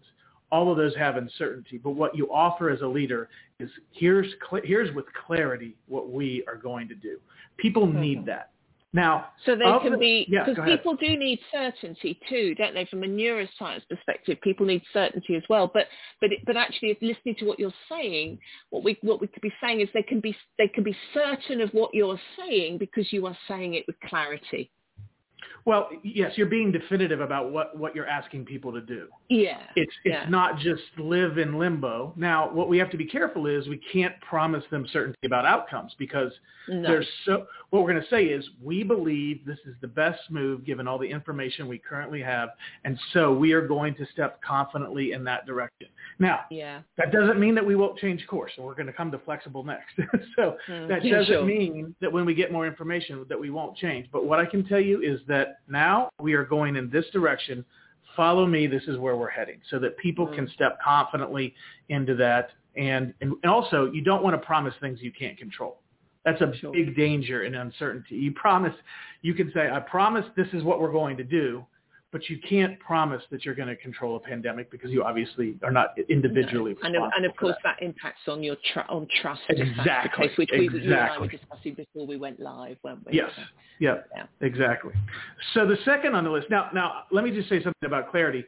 All 0.50 0.70
of 0.72 0.78
those 0.78 0.96
have 0.96 1.18
uncertainty. 1.18 1.76
But 1.76 1.90
what 1.90 2.16
you 2.16 2.32
offer 2.32 2.70
as 2.70 2.80
a 2.80 2.86
leader 2.86 3.28
is 3.60 3.68
here's, 3.92 4.32
here's 4.64 4.94
with 4.94 5.04
clarity 5.26 5.76
what 5.86 6.08
we 6.10 6.42
are 6.48 6.56
going 6.56 6.88
to 6.88 6.94
do. 6.94 7.18
People 7.58 7.86
mm-hmm. 7.86 8.00
need 8.00 8.24
that. 8.24 8.52
Now, 8.94 9.26
so 9.44 9.54
they 9.54 9.64
can 9.82 9.92
the, 9.92 9.98
be 9.98 10.26
because 10.30 10.56
yeah, 10.56 10.76
people 10.76 10.96
do 10.96 11.14
need 11.18 11.40
certainty 11.52 12.18
too, 12.26 12.54
don't 12.54 12.72
they? 12.72 12.86
From 12.86 13.02
a 13.02 13.06
neuroscience 13.06 13.82
perspective, 13.86 14.38
people 14.42 14.64
need 14.64 14.82
certainty 14.94 15.34
as 15.34 15.42
well. 15.50 15.70
But 15.72 15.88
but 16.22 16.30
but 16.46 16.56
actually, 16.56 16.92
if 16.92 16.98
listening 17.02 17.34
to 17.40 17.44
what 17.44 17.58
you're 17.58 17.70
saying, 17.90 18.38
what 18.70 18.84
we 18.84 18.96
what 19.02 19.20
we 19.20 19.26
could 19.26 19.42
be 19.42 19.52
saying 19.62 19.82
is 19.82 19.88
they 19.92 20.02
can 20.02 20.20
be 20.20 20.34
they 20.56 20.68
can 20.68 20.84
be 20.84 20.96
certain 21.12 21.60
of 21.60 21.68
what 21.72 21.92
you're 21.92 22.20
saying 22.38 22.78
because 22.78 23.12
you 23.12 23.26
are 23.26 23.36
saying 23.46 23.74
it 23.74 23.84
with 23.86 23.96
clarity. 24.08 24.70
Well, 25.64 25.88
yes, 26.02 26.32
you're 26.36 26.46
being 26.46 26.72
definitive 26.72 27.20
about 27.20 27.52
what, 27.52 27.76
what 27.76 27.94
you're 27.94 28.06
asking 28.06 28.46
people 28.46 28.72
to 28.72 28.80
do. 28.80 29.08
Yeah. 29.28 29.58
It's 29.76 29.92
it's 30.04 30.14
yeah. 30.24 30.28
not 30.28 30.58
just 30.58 30.82
live 30.96 31.38
in 31.38 31.58
limbo. 31.58 32.12
Now, 32.16 32.50
what 32.50 32.68
we 32.68 32.78
have 32.78 32.90
to 32.90 32.96
be 32.96 33.04
careful 33.04 33.46
is 33.46 33.68
we 33.68 33.80
can't 33.92 34.18
promise 34.20 34.64
them 34.70 34.86
certainty 34.92 35.26
about 35.26 35.44
outcomes 35.44 35.94
because 35.98 36.32
no. 36.68 36.82
there's 36.82 37.06
so 37.24 37.46
what 37.70 37.82
we're 37.82 37.92
going 37.92 38.02
to 38.02 38.08
say 38.08 38.24
is 38.24 38.48
we 38.62 38.82
believe 38.82 39.44
this 39.44 39.58
is 39.66 39.74
the 39.80 39.88
best 39.88 40.20
move 40.30 40.64
given 40.64 40.88
all 40.88 40.98
the 40.98 41.08
information 41.08 41.68
we 41.68 41.78
currently 41.78 42.22
have 42.22 42.50
and 42.84 42.98
so 43.12 43.32
we 43.32 43.52
are 43.52 43.66
going 43.66 43.94
to 43.96 44.06
step 44.12 44.40
confidently 44.42 45.12
in 45.12 45.24
that 45.24 45.46
direction. 45.46 45.88
Now, 46.18 46.40
yeah. 46.50 46.80
that 46.96 47.12
doesn't 47.12 47.38
mean 47.38 47.54
that 47.54 47.64
we 47.64 47.76
won't 47.76 47.98
change 47.98 48.26
course 48.26 48.52
and 48.56 48.64
we're 48.64 48.74
going 48.74 48.86
to 48.86 48.92
come 48.92 49.10
to 49.12 49.18
flexible 49.18 49.64
next. 49.64 49.94
so 50.36 50.56
mm. 50.68 50.88
that 50.88 51.02
doesn't 51.02 51.26
sure. 51.26 51.44
mean 51.44 51.94
that 52.00 52.12
when 52.12 52.24
we 52.24 52.34
get 52.34 52.52
more 52.52 52.66
information 52.66 53.24
that 53.28 53.38
we 53.38 53.50
won't 53.50 53.76
change. 53.76 54.08
But 54.12 54.24
what 54.24 54.38
I 54.38 54.46
can 54.46 54.64
tell 54.64 54.80
you 54.80 55.02
is 55.02 55.20
that 55.28 55.60
now 55.68 56.10
we 56.20 56.34
are 56.34 56.44
going 56.44 56.76
in 56.76 56.90
this 56.90 57.04
direction. 57.12 57.64
Follow 58.16 58.46
me. 58.46 58.66
This 58.66 58.82
is 58.88 58.98
where 58.98 59.16
we're 59.16 59.30
heading 59.30 59.60
so 59.70 59.78
that 59.78 59.96
people 59.98 60.26
mm-hmm. 60.26 60.34
can 60.34 60.50
step 60.54 60.78
confidently 60.82 61.54
into 61.88 62.16
that. 62.16 62.50
And, 62.76 63.14
and 63.20 63.34
also, 63.44 63.90
you 63.92 64.02
don't 64.02 64.22
want 64.22 64.40
to 64.40 64.44
promise 64.44 64.74
things 64.80 64.98
you 65.00 65.12
can't 65.12 65.38
control. 65.38 65.80
That's 66.24 66.40
a 66.40 66.52
sure. 66.60 66.72
big 66.72 66.96
danger 66.96 67.44
in 67.44 67.54
uncertainty. 67.54 68.16
You 68.16 68.32
promise, 68.32 68.74
you 69.22 69.34
can 69.34 69.50
say, 69.54 69.70
I 69.70 69.80
promise 69.80 70.24
this 70.36 70.48
is 70.52 70.62
what 70.62 70.80
we're 70.80 70.92
going 70.92 71.16
to 71.16 71.24
do, 71.24 71.64
but 72.10 72.28
you 72.30 72.38
can't 72.48 72.78
promise 72.80 73.22
that 73.30 73.44
you're 73.44 73.54
going 73.54 73.68
to 73.68 73.76
control 73.76 74.16
a 74.16 74.20
pandemic 74.20 74.70
because 74.70 74.90
you 74.90 75.02
obviously 75.04 75.56
are 75.62 75.70
not 75.70 75.88
individually 76.08 76.74
no. 76.82 76.86
and, 76.86 76.96
of, 76.96 77.02
and 77.16 77.26
of 77.26 77.36
course 77.36 77.54
that. 77.64 77.76
that. 77.78 77.84
impacts 77.84 78.20
on 78.28 78.42
your 78.42 78.56
tr- 78.72 78.88
on 78.88 79.06
trust 79.20 79.42
exactly 79.48 80.28
which 80.36 80.50
exactly. 80.52 80.68
we 80.68 80.84
you 80.84 80.92
and 80.92 80.94
I 80.94 81.18
were 81.18 81.28
discussing 81.28 81.74
before 81.74 82.06
we 82.06 82.16
went 82.16 82.40
live 82.40 82.76
weren't 82.82 83.06
we 83.06 83.14
yes 83.14 83.30
yeah. 83.78 83.96
yeah 84.16 84.24
exactly 84.40 84.92
so 85.54 85.66
the 85.66 85.76
second 85.84 86.14
on 86.14 86.24
the 86.24 86.30
list 86.30 86.48
now 86.50 86.70
now 86.72 87.04
let 87.10 87.24
me 87.24 87.30
just 87.30 87.48
say 87.48 87.62
something 87.62 87.86
about 87.86 88.10
clarity 88.10 88.44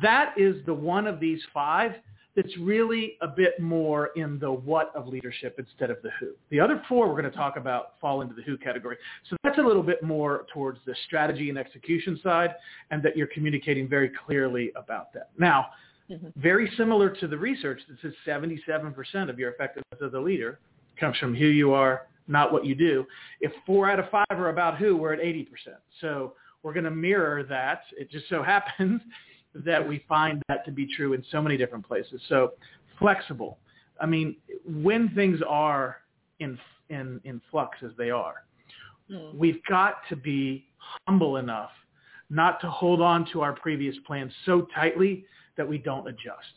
that 0.00 0.34
is 0.36 0.64
the 0.66 0.74
one 0.74 1.06
of 1.06 1.18
these 1.18 1.40
five 1.52 1.92
that's 2.36 2.56
really 2.58 3.16
a 3.20 3.28
bit 3.28 3.58
more 3.60 4.10
in 4.16 4.38
the 4.38 4.50
what 4.50 4.92
of 4.94 5.08
leadership 5.08 5.56
instead 5.58 5.90
of 5.90 5.98
the 6.02 6.10
who. 6.20 6.30
The 6.50 6.60
other 6.60 6.82
four 6.88 7.08
we're 7.08 7.20
going 7.20 7.30
to 7.30 7.36
talk 7.36 7.56
about 7.56 7.94
fall 8.00 8.20
into 8.20 8.34
the 8.34 8.42
who 8.42 8.56
category. 8.56 8.96
So 9.28 9.36
that's 9.42 9.58
a 9.58 9.62
little 9.62 9.82
bit 9.82 10.02
more 10.02 10.46
towards 10.52 10.78
the 10.86 10.94
strategy 11.06 11.48
and 11.48 11.58
execution 11.58 12.20
side 12.22 12.54
and 12.90 13.02
that 13.02 13.16
you're 13.16 13.26
communicating 13.28 13.88
very 13.88 14.10
clearly 14.24 14.70
about 14.76 15.12
that. 15.14 15.30
Now, 15.38 15.66
mm-hmm. 16.08 16.28
very 16.36 16.70
similar 16.76 17.10
to 17.10 17.26
the 17.26 17.36
research 17.36 17.80
that 17.88 17.98
says 18.00 18.12
77% 18.26 19.28
of 19.28 19.38
your 19.38 19.50
effectiveness 19.50 20.00
as 20.04 20.14
a 20.14 20.20
leader 20.20 20.60
comes 20.98 21.16
from 21.18 21.34
who 21.34 21.46
you 21.46 21.72
are, 21.72 22.06
not 22.28 22.52
what 22.52 22.64
you 22.64 22.76
do. 22.76 23.06
If 23.40 23.50
four 23.66 23.90
out 23.90 23.98
of 23.98 24.08
five 24.10 24.26
are 24.30 24.50
about 24.50 24.78
who, 24.78 24.96
we're 24.96 25.14
at 25.14 25.20
80%. 25.20 25.48
So 26.00 26.34
we're 26.62 26.74
going 26.74 26.84
to 26.84 26.90
mirror 26.90 27.42
that. 27.44 27.82
It 27.98 28.10
just 28.10 28.28
so 28.28 28.42
happens 28.44 29.00
that 29.54 29.86
we 29.86 30.04
find 30.08 30.42
that 30.48 30.64
to 30.64 30.70
be 30.70 30.86
true 30.86 31.12
in 31.12 31.24
so 31.30 31.42
many 31.42 31.56
different 31.56 31.86
places. 31.86 32.20
So 32.28 32.52
flexible. 32.98 33.58
I 34.00 34.06
mean, 34.06 34.36
when 34.66 35.10
things 35.14 35.40
are 35.46 35.98
in 36.38 36.58
in 36.88 37.20
in 37.24 37.40
flux 37.50 37.78
as 37.84 37.90
they 37.98 38.10
are, 38.10 38.44
mm. 39.10 39.34
we've 39.34 39.62
got 39.68 39.96
to 40.08 40.16
be 40.16 40.66
humble 41.06 41.36
enough 41.36 41.70
not 42.30 42.60
to 42.60 42.70
hold 42.70 43.02
on 43.02 43.26
to 43.32 43.42
our 43.42 43.52
previous 43.52 43.96
plans 44.06 44.32
so 44.46 44.66
tightly 44.74 45.24
that 45.56 45.68
we 45.68 45.76
don't 45.76 46.06
adjust. 46.08 46.54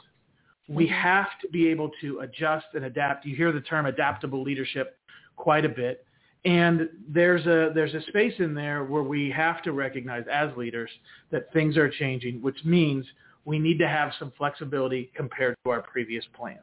We 0.69 0.85
mm-hmm. 0.85 0.93
have 0.93 1.27
to 1.41 1.49
be 1.49 1.67
able 1.67 1.91
to 2.01 2.19
adjust 2.19 2.67
and 2.75 2.85
adapt. 2.85 3.25
You 3.25 3.35
hear 3.35 3.51
the 3.51 3.61
term 3.61 3.87
adaptable 3.87 4.43
leadership 4.43 4.97
quite 5.35 5.65
a 5.65 5.69
bit. 5.69 6.05
And 6.45 6.89
there's 7.07 7.45
a 7.45 7.71
there's 7.73 7.93
a 7.93 8.01
space 8.09 8.33
in 8.39 8.53
there 8.53 8.83
where 8.83 9.03
we 9.03 9.29
have 9.31 9.63
to 9.63 9.71
recognize 9.71 10.25
as 10.31 10.49
leaders 10.57 10.89
that 11.31 11.51
things 11.53 11.77
are 11.77 11.89
changing, 11.89 12.41
which 12.41 12.57
means 12.65 13.05
we 13.45 13.59
need 13.59 13.79
to 13.79 13.87
have 13.87 14.11
some 14.19 14.31
flexibility 14.37 15.09
compared 15.15 15.55
to 15.63 15.71
our 15.71 15.81
previous 15.81 16.25
plans. 16.35 16.59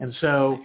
And 0.00 0.14
so 0.20 0.58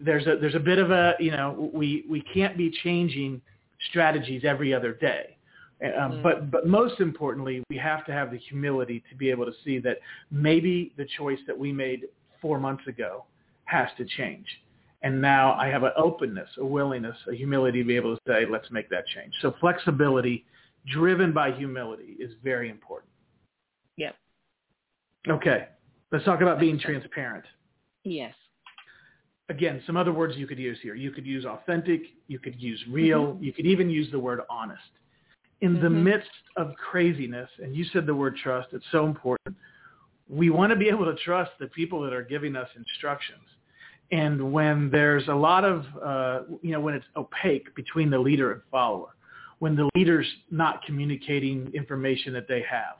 there's 0.00 0.26
a 0.26 0.36
there's 0.40 0.54
a 0.54 0.60
bit 0.60 0.78
of 0.78 0.90
a 0.90 1.14
you 1.18 1.32
know 1.32 1.70
we 1.72 2.04
we 2.08 2.22
can't 2.32 2.56
be 2.56 2.70
changing 2.82 3.40
strategies 3.88 4.42
every 4.44 4.72
other 4.72 4.94
day. 4.94 5.36
Um, 5.82 5.90
mm-hmm. 5.90 6.22
But 6.22 6.50
but 6.50 6.66
most 6.66 7.00
importantly, 7.00 7.62
we 7.70 7.76
have 7.78 8.04
to 8.06 8.12
have 8.12 8.30
the 8.30 8.38
humility 8.38 9.02
to 9.10 9.16
be 9.16 9.30
able 9.30 9.46
to 9.46 9.52
see 9.64 9.78
that 9.80 9.98
maybe 10.30 10.92
the 10.96 11.06
choice 11.16 11.38
that 11.46 11.58
we 11.58 11.72
made 11.72 12.02
four 12.40 12.58
months 12.60 12.86
ago 12.86 13.24
has 13.64 13.88
to 13.96 14.04
change. 14.04 14.46
And 15.02 15.20
now 15.20 15.54
I 15.54 15.68
have 15.68 15.82
an 15.82 15.92
openness, 15.96 16.48
a 16.58 16.64
willingness, 16.64 17.16
a 17.30 17.34
humility 17.34 17.82
to 17.82 17.88
be 17.88 17.96
able 17.96 18.16
to 18.16 18.22
say, 18.26 18.44
let's 18.48 18.70
make 18.70 18.90
that 18.90 19.06
change. 19.06 19.32
So 19.40 19.54
flexibility 19.60 20.44
driven 20.86 21.32
by 21.32 21.52
humility 21.52 22.16
is 22.18 22.32
very 22.42 22.70
important. 22.70 23.10
Yep. 23.96 24.14
Okay. 25.28 25.68
Let's 26.12 26.24
talk 26.24 26.40
about 26.40 26.58
being 26.60 26.78
transparent. 26.78 27.44
Yes. 28.04 28.34
Again, 29.48 29.82
some 29.86 29.96
other 29.96 30.12
words 30.12 30.36
you 30.36 30.46
could 30.46 30.58
use 30.58 30.78
here. 30.82 30.94
You 30.94 31.10
could 31.10 31.26
use 31.26 31.44
authentic. 31.44 32.02
You 32.28 32.38
could 32.38 32.60
use 32.60 32.82
real. 32.88 33.28
Mm-hmm. 33.28 33.44
You 33.44 33.52
could 33.52 33.66
even 33.66 33.90
use 33.90 34.10
the 34.10 34.18
word 34.18 34.40
honest. 34.48 34.80
In 35.60 35.74
mm-hmm. 35.74 35.82
the 35.82 35.90
midst 35.90 36.30
of 36.56 36.74
craziness, 36.76 37.48
and 37.58 37.74
you 37.74 37.84
said 37.92 38.06
the 38.06 38.14
word 38.14 38.36
trust, 38.36 38.68
it's 38.72 38.84
so 38.92 39.06
important. 39.06 39.56
We 40.28 40.50
want 40.50 40.70
to 40.70 40.76
be 40.76 40.88
able 40.88 41.04
to 41.06 41.16
trust 41.24 41.50
the 41.58 41.66
people 41.66 42.00
that 42.02 42.12
are 42.12 42.22
giving 42.22 42.54
us 42.54 42.68
instructions 42.76 43.42
and 44.12 44.52
when 44.52 44.90
there's 44.90 45.26
a 45.28 45.34
lot 45.34 45.64
of, 45.64 45.84
uh, 46.02 46.40
you 46.62 46.72
know, 46.72 46.80
when 46.80 46.94
it's 46.94 47.06
opaque 47.16 47.74
between 47.74 48.10
the 48.10 48.18
leader 48.18 48.52
and 48.52 48.62
follower, 48.70 49.14
when 49.60 49.76
the 49.76 49.88
leader's 49.94 50.26
not 50.50 50.84
communicating 50.84 51.70
information 51.74 52.32
that 52.32 52.48
they 52.48 52.64
have, 52.68 52.96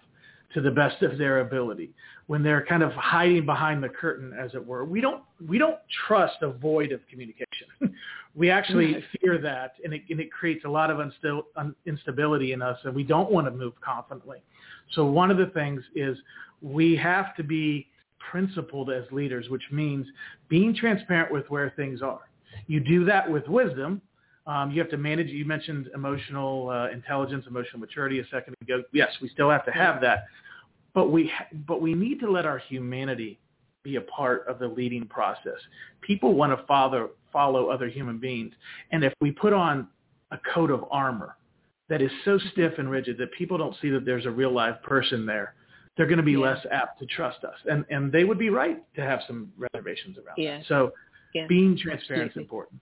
to 0.54 0.60
the 0.60 0.70
best 0.70 1.02
of 1.02 1.16
their 1.16 1.40
ability, 1.40 1.90
when 2.26 2.42
they're 2.42 2.64
kind 2.64 2.82
of 2.82 2.92
hiding 2.92 3.46
behind 3.46 3.82
the 3.82 3.88
curtain, 3.88 4.32
as 4.38 4.54
it 4.54 4.64
were. 4.64 4.84
We 4.84 5.00
don't 5.00 5.22
we 5.48 5.58
don't 5.58 5.78
trust 6.06 6.36
a 6.42 6.50
void 6.50 6.92
of 6.92 7.00
communication. 7.08 7.68
we 8.34 8.50
actually 8.50 9.02
fear 9.20 9.38
that, 9.38 9.74
and 9.84 9.94
it, 9.94 10.02
and 10.10 10.20
it 10.20 10.30
creates 10.32 10.64
a 10.64 10.68
lot 10.68 10.90
of 10.90 11.00
un, 11.00 11.74
instability 11.86 12.52
in 12.52 12.62
us, 12.62 12.78
and 12.84 12.94
we 12.94 13.04
don't 13.04 13.30
want 13.30 13.46
to 13.46 13.50
move 13.50 13.74
confidently. 13.80 14.38
So 14.92 15.04
one 15.06 15.30
of 15.30 15.38
the 15.38 15.46
things 15.46 15.82
is 15.94 16.16
we 16.62 16.96
have 16.96 17.34
to 17.36 17.42
be 17.42 17.88
principled 18.30 18.90
as 18.90 19.04
leaders, 19.10 19.48
which 19.48 19.62
means 19.72 20.06
being 20.48 20.74
transparent 20.74 21.32
with 21.32 21.48
where 21.50 21.72
things 21.76 22.00
are. 22.02 22.30
You 22.66 22.80
do 22.80 23.04
that 23.06 23.30
with 23.30 23.46
wisdom. 23.48 24.00
Um, 24.46 24.70
you 24.70 24.80
have 24.80 24.90
to 24.90 24.96
manage. 24.96 25.28
You 25.28 25.44
mentioned 25.44 25.88
emotional 25.94 26.70
uh, 26.70 26.90
intelligence, 26.90 27.44
emotional 27.48 27.80
maturity 27.80 28.20
a 28.20 28.24
second 28.30 28.54
ago. 28.62 28.82
Yes, 28.92 29.10
we 29.20 29.28
still 29.28 29.50
have 29.50 29.64
to 29.66 29.70
have 29.70 30.00
that, 30.00 30.24
but 30.94 31.10
we 31.10 31.30
but 31.66 31.80
we 31.80 31.94
need 31.94 32.20
to 32.20 32.30
let 32.30 32.46
our 32.46 32.58
humanity 32.58 33.38
be 33.82 33.96
a 33.96 34.00
part 34.00 34.46
of 34.48 34.58
the 34.58 34.66
leading 34.66 35.06
process. 35.06 35.58
People 36.00 36.34
want 36.34 36.56
to 36.56 36.64
follow 36.66 37.10
follow 37.32 37.68
other 37.68 37.88
human 37.88 38.18
beings, 38.18 38.52
and 38.92 39.04
if 39.04 39.12
we 39.20 39.30
put 39.30 39.52
on 39.52 39.88
a 40.32 40.38
coat 40.54 40.70
of 40.70 40.84
armor 40.90 41.36
that 41.88 42.00
is 42.00 42.10
so 42.24 42.38
stiff 42.52 42.74
and 42.78 42.90
rigid 42.90 43.18
that 43.18 43.32
people 43.32 43.58
don't 43.58 43.76
see 43.82 43.90
that 43.90 44.04
there's 44.04 44.26
a 44.26 44.30
real 44.30 44.52
live 44.52 44.82
person 44.82 45.26
there, 45.26 45.54
they're 46.00 46.08
going 46.08 46.16
to 46.16 46.22
be 46.22 46.32
yeah. 46.32 46.38
less 46.38 46.64
apt 46.72 46.98
to 46.98 47.04
trust 47.04 47.44
us. 47.44 47.56
And 47.70 47.84
and 47.90 48.10
they 48.10 48.24
would 48.24 48.38
be 48.38 48.48
right 48.48 48.82
to 48.94 49.02
have 49.02 49.20
some 49.26 49.52
reservations 49.58 50.16
around 50.16 50.38
yeah. 50.38 50.56
that. 50.56 50.66
So 50.66 50.92
yeah. 51.34 51.46
being 51.46 51.76
transparent 51.76 52.30
Absolutely. 52.30 52.40
is 52.40 52.44
important. 52.46 52.80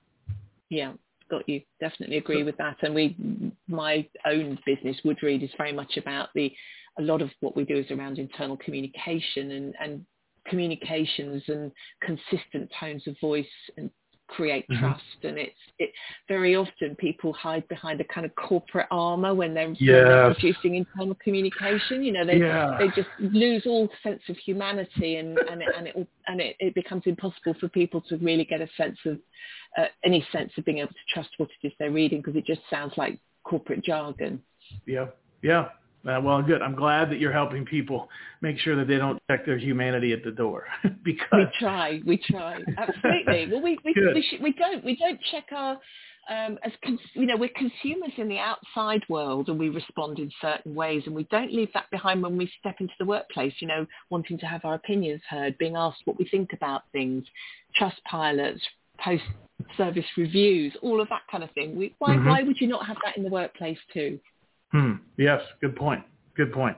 Yeah, 0.68 0.92
got 1.28 1.48
you. 1.48 1.62
Definitely 1.80 2.18
agree 2.18 2.44
with 2.44 2.56
that. 2.58 2.76
And 2.82 2.94
we, 2.94 3.16
my 3.66 4.06
own 4.24 4.56
business, 4.64 4.96
Woodreed, 5.04 5.42
is 5.42 5.50
very 5.58 5.72
much 5.72 5.96
about 5.96 6.28
the, 6.36 6.52
a 6.96 7.02
lot 7.02 7.20
of 7.20 7.30
what 7.40 7.56
we 7.56 7.64
do 7.64 7.76
is 7.76 7.90
around 7.90 8.20
internal 8.20 8.56
communication 8.56 9.50
and, 9.50 9.74
and 9.80 10.06
communications 10.46 11.42
and 11.48 11.72
consistent 12.02 12.70
tones 12.78 13.02
of 13.08 13.16
voice 13.20 13.46
and 13.76 13.90
create 14.28 14.66
mm-hmm. 14.68 14.80
trust 14.80 15.02
and 15.24 15.38
it's 15.38 15.56
it 15.78 15.90
very 16.28 16.54
often 16.54 16.94
people 16.96 17.32
hide 17.32 17.66
behind 17.68 18.00
a 18.00 18.04
kind 18.04 18.24
of 18.26 18.34
corporate 18.36 18.86
armor 18.90 19.34
when 19.34 19.54
they're, 19.54 19.70
yes. 19.70 19.80
when 19.80 20.04
they're 20.04 20.34
producing 20.34 20.74
internal 20.76 21.16
communication 21.22 22.02
you 22.02 22.12
know 22.12 22.24
they 22.24 22.36
yeah. 22.36 22.76
they 22.78 22.86
just 22.88 23.08
lose 23.18 23.64
all 23.66 23.88
sense 24.02 24.20
of 24.28 24.36
humanity 24.36 25.16
and 25.16 25.38
and 25.50 25.62
it, 25.62 25.68
and 25.76 25.86
it 25.86 26.08
and 26.26 26.40
it, 26.40 26.56
it 26.60 26.74
becomes 26.74 27.02
impossible 27.06 27.54
for 27.58 27.68
people 27.68 28.00
to 28.02 28.16
really 28.18 28.44
get 28.44 28.60
a 28.60 28.68
sense 28.76 28.98
of 29.06 29.18
uh, 29.78 29.86
any 30.04 30.26
sense 30.30 30.52
of 30.58 30.64
being 30.64 30.78
able 30.78 30.88
to 30.88 31.12
trust 31.12 31.30
what 31.38 31.48
it 31.62 31.66
is 31.66 31.72
they're 31.78 31.90
reading 31.90 32.20
because 32.20 32.36
it 32.36 32.44
just 32.46 32.60
sounds 32.70 32.92
like 32.96 33.18
corporate 33.44 33.82
jargon 33.82 34.40
yeah 34.86 35.06
yeah 35.42 35.68
uh, 36.06 36.20
well, 36.22 36.42
good. 36.42 36.62
I'm 36.62 36.76
glad 36.76 37.10
that 37.10 37.18
you're 37.18 37.32
helping 37.32 37.64
people 37.64 38.08
make 38.40 38.58
sure 38.58 38.76
that 38.76 38.86
they 38.86 38.96
don't 38.96 39.20
check 39.28 39.44
their 39.44 39.58
humanity 39.58 40.12
at 40.12 40.22
the 40.22 40.30
door. 40.30 40.66
because 41.02 41.26
we 41.32 41.46
try, 41.58 42.00
we 42.06 42.18
try, 42.18 42.60
absolutely. 42.76 43.48
well, 43.50 43.62
we 43.62 43.78
we 43.84 43.94
we, 44.14 44.22
sh- 44.22 44.40
we 44.40 44.52
don't 44.52 44.84
we 44.84 44.96
don't 44.96 45.20
check 45.30 45.46
our 45.52 45.72
um, 46.30 46.58
as 46.62 46.72
cons- 46.84 47.00
you 47.14 47.26
know 47.26 47.36
we're 47.36 47.50
consumers 47.56 48.12
in 48.16 48.28
the 48.28 48.38
outside 48.38 49.02
world 49.08 49.48
and 49.48 49.58
we 49.58 49.70
respond 49.70 50.18
in 50.18 50.30
certain 50.40 50.74
ways 50.74 51.02
and 51.06 51.14
we 51.14 51.24
don't 51.24 51.52
leave 51.52 51.72
that 51.74 51.90
behind 51.90 52.22
when 52.22 52.36
we 52.36 52.50
step 52.60 52.76
into 52.80 52.94
the 53.00 53.06
workplace. 53.06 53.54
You 53.58 53.66
know, 53.66 53.86
wanting 54.10 54.38
to 54.38 54.46
have 54.46 54.64
our 54.64 54.74
opinions 54.74 55.22
heard, 55.28 55.58
being 55.58 55.74
asked 55.76 56.02
what 56.04 56.18
we 56.18 56.28
think 56.28 56.52
about 56.52 56.82
things, 56.92 57.24
trust 57.74 58.00
pilots, 58.04 58.60
post 59.02 59.24
service 59.76 60.06
reviews, 60.16 60.76
all 60.80 61.00
of 61.00 61.08
that 61.08 61.22
kind 61.30 61.42
of 61.42 61.50
thing. 61.50 61.76
We, 61.76 61.94
why 61.98 62.14
mm-hmm. 62.14 62.28
why 62.28 62.42
would 62.42 62.60
you 62.60 62.68
not 62.68 62.86
have 62.86 62.98
that 63.04 63.16
in 63.16 63.24
the 63.24 63.30
workplace 63.30 63.78
too? 63.92 64.20
Hmm. 64.72 64.92
Yes, 65.16 65.40
good 65.60 65.76
point. 65.76 66.04
Good 66.36 66.52
point. 66.52 66.76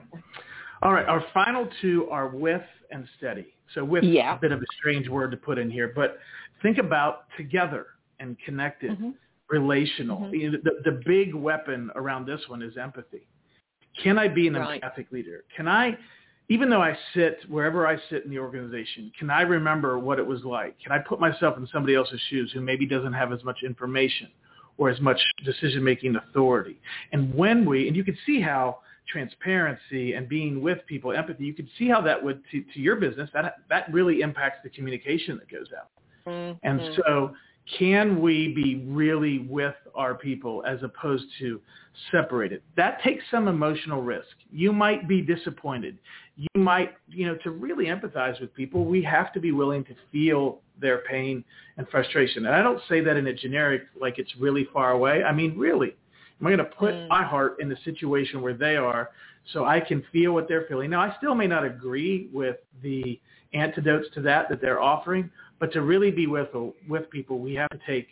All 0.81 0.93
right, 0.93 1.05
our 1.05 1.23
final 1.33 1.67
two 1.81 2.07
are 2.09 2.27
with 2.27 2.63
and 2.89 3.07
steady. 3.17 3.47
So 3.73 3.85
with 3.85 4.03
yeah. 4.03 4.35
a 4.35 4.39
bit 4.39 4.51
of 4.51 4.59
a 4.61 4.65
strange 4.79 5.07
word 5.07 5.31
to 5.31 5.37
put 5.37 5.57
in 5.57 5.69
here, 5.69 5.91
but 5.95 6.17
think 6.61 6.77
about 6.77 7.25
together 7.37 7.87
and 8.19 8.37
connected, 8.45 8.91
mm-hmm. 8.91 9.11
relational. 9.49 10.19
Mm-hmm. 10.19 10.55
The, 10.63 10.91
the 10.91 11.01
big 11.05 11.33
weapon 11.33 11.91
around 11.95 12.25
this 12.25 12.41
one 12.47 12.61
is 12.61 12.77
empathy. 12.77 13.27
Can 14.01 14.17
I 14.17 14.27
be 14.27 14.47
an 14.47 14.55
right. 14.55 14.75
empathic 14.75 15.11
leader? 15.11 15.43
Can 15.55 15.67
I, 15.67 15.97
even 16.49 16.69
though 16.69 16.81
I 16.81 16.97
sit 17.13 17.39
wherever 17.47 17.87
I 17.87 17.97
sit 18.09 18.23
in 18.23 18.31
the 18.31 18.39
organization, 18.39 19.11
can 19.17 19.29
I 19.29 19.41
remember 19.41 19.99
what 19.99 20.17
it 20.17 20.25
was 20.25 20.43
like? 20.43 20.79
Can 20.79 20.91
I 20.91 20.99
put 20.99 21.19
myself 21.19 21.57
in 21.57 21.67
somebody 21.67 21.95
else's 21.95 22.21
shoes 22.29 22.51
who 22.53 22.61
maybe 22.61 22.85
doesn't 22.85 23.13
have 23.13 23.31
as 23.31 23.43
much 23.43 23.59
information 23.63 24.29
or 24.81 24.89
as 24.89 24.99
much 24.99 25.21
decision-making 25.45 26.15
authority. 26.15 26.81
And 27.11 27.31
when 27.35 27.65
we, 27.65 27.87
and 27.87 27.95
you 27.95 28.03
can 28.03 28.17
see 28.25 28.41
how 28.41 28.79
transparency 29.07 30.13
and 30.13 30.27
being 30.27 30.59
with 30.59 30.79
people, 30.87 31.11
empathy, 31.11 31.45
you 31.45 31.53
can 31.53 31.69
see 31.77 31.87
how 31.87 32.01
that 32.01 32.21
would, 32.23 32.41
to, 32.49 32.63
to 32.73 32.79
your 32.79 32.95
business, 32.95 33.29
that, 33.35 33.57
that 33.69 33.93
really 33.93 34.21
impacts 34.21 34.57
the 34.63 34.71
communication 34.71 35.37
that 35.37 35.51
goes 35.51 35.67
out. 35.79 35.89
Mm-hmm. 36.25 36.57
And 36.67 36.95
so 36.95 37.35
can 37.77 38.19
we 38.19 38.53
be 38.55 38.83
really 38.87 39.45
with 39.47 39.75
our 39.93 40.15
people 40.15 40.63
as 40.65 40.81
opposed 40.81 41.25
to 41.37 41.61
separated? 42.11 42.63
That 42.75 43.03
takes 43.03 43.23
some 43.29 43.47
emotional 43.47 44.01
risk. 44.01 44.35
You 44.51 44.73
might 44.73 45.07
be 45.07 45.21
disappointed. 45.21 45.99
You 46.41 46.61
might, 46.61 46.93
you 47.07 47.27
know, 47.27 47.35
to 47.43 47.51
really 47.51 47.85
empathize 47.85 48.41
with 48.41 48.53
people, 48.55 48.85
we 48.85 49.03
have 49.03 49.31
to 49.33 49.39
be 49.39 49.51
willing 49.51 49.83
to 49.85 49.95
feel 50.11 50.61
their 50.79 50.99
pain 50.99 51.43
and 51.77 51.87
frustration. 51.89 52.47
And 52.47 52.55
I 52.55 52.63
don't 52.63 52.81
say 52.89 52.99
that 53.01 53.15
in 53.15 53.27
a 53.27 53.33
generic, 53.33 53.83
like 53.99 54.17
it's 54.17 54.31
really 54.39 54.67
far 54.73 54.91
away. 54.91 55.23
I 55.23 55.31
mean, 55.31 55.55
really, 55.55 55.95
am 56.39 56.47
I 56.47 56.49
going 56.49 56.57
to 56.57 56.65
put 56.65 56.93
mm. 56.93 57.07
my 57.09 57.23
heart 57.23 57.57
in 57.59 57.69
the 57.69 57.77
situation 57.85 58.41
where 58.41 58.55
they 58.55 58.75
are 58.75 59.11
so 59.53 59.65
I 59.65 59.79
can 59.79 60.03
feel 60.11 60.33
what 60.33 60.47
they're 60.47 60.65
feeling? 60.67 60.89
Now, 60.89 61.01
I 61.01 61.15
still 61.17 61.35
may 61.35 61.45
not 61.45 61.63
agree 61.63 62.29
with 62.33 62.57
the 62.81 63.19
antidotes 63.53 64.07
to 64.15 64.21
that 64.21 64.49
that 64.49 64.61
they're 64.61 64.81
offering, 64.81 65.29
but 65.59 65.71
to 65.73 65.81
really 65.81 66.09
be 66.09 66.25
with 66.25 66.49
with 66.89 67.09
people, 67.11 67.37
we 67.37 67.53
have 67.53 67.69
to 67.69 67.79
take 67.85 68.07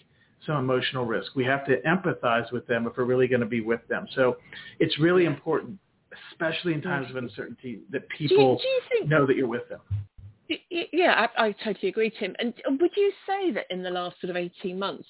some 0.45 0.57
emotional 0.57 1.05
risk. 1.05 1.35
We 1.35 1.45
have 1.45 1.65
to 1.65 1.81
empathize 1.81 2.51
with 2.51 2.65
them 2.67 2.87
if 2.87 2.95
we're 2.97 3.05
really 3.05 3.27
going 3.27 3.41
to 3.41 3.45
be 3.47 3.61
with 3.61 3.81
them. 3.87 4.07
So 4.15 4.37
it's 4.79 4.97
really 4.99 5.25
important, 5.25 5.77
especially 6.31 6.73
in 6.73 6.81
times 6.81 7.09
of 7.09 7.15
uncertainty, 7.15 7.81
that 7.91 8.07
people 8.09 8.57
do 8.57 8.63
you, 8.63 8.63
do 8.63 8.67
you 8.67 8.81
think, 8.89 9.09
know 9.09 9.25
that 9.25 9.35
you're 9.35 9.47
with 9.47 9.67
them. 9.69 9.79
Yeah, 10.91 11.27
I, 11.37 11.47
I 11.47 11.51
totally 11.63 11.89
agree, 11.89 12.11
Tim. 12.19 12.35
And 12.39 12.53
would 12.79 12.91
you 12.97 13.11
say 13.27 13.51
that 13.51 13.65
in 13.69 13.83
the 13.83 13.89
last 13.91 14.19
sort 14.19 14.31
of 14.31 14.35
18 14.35 14.79
months, 14.79 15.07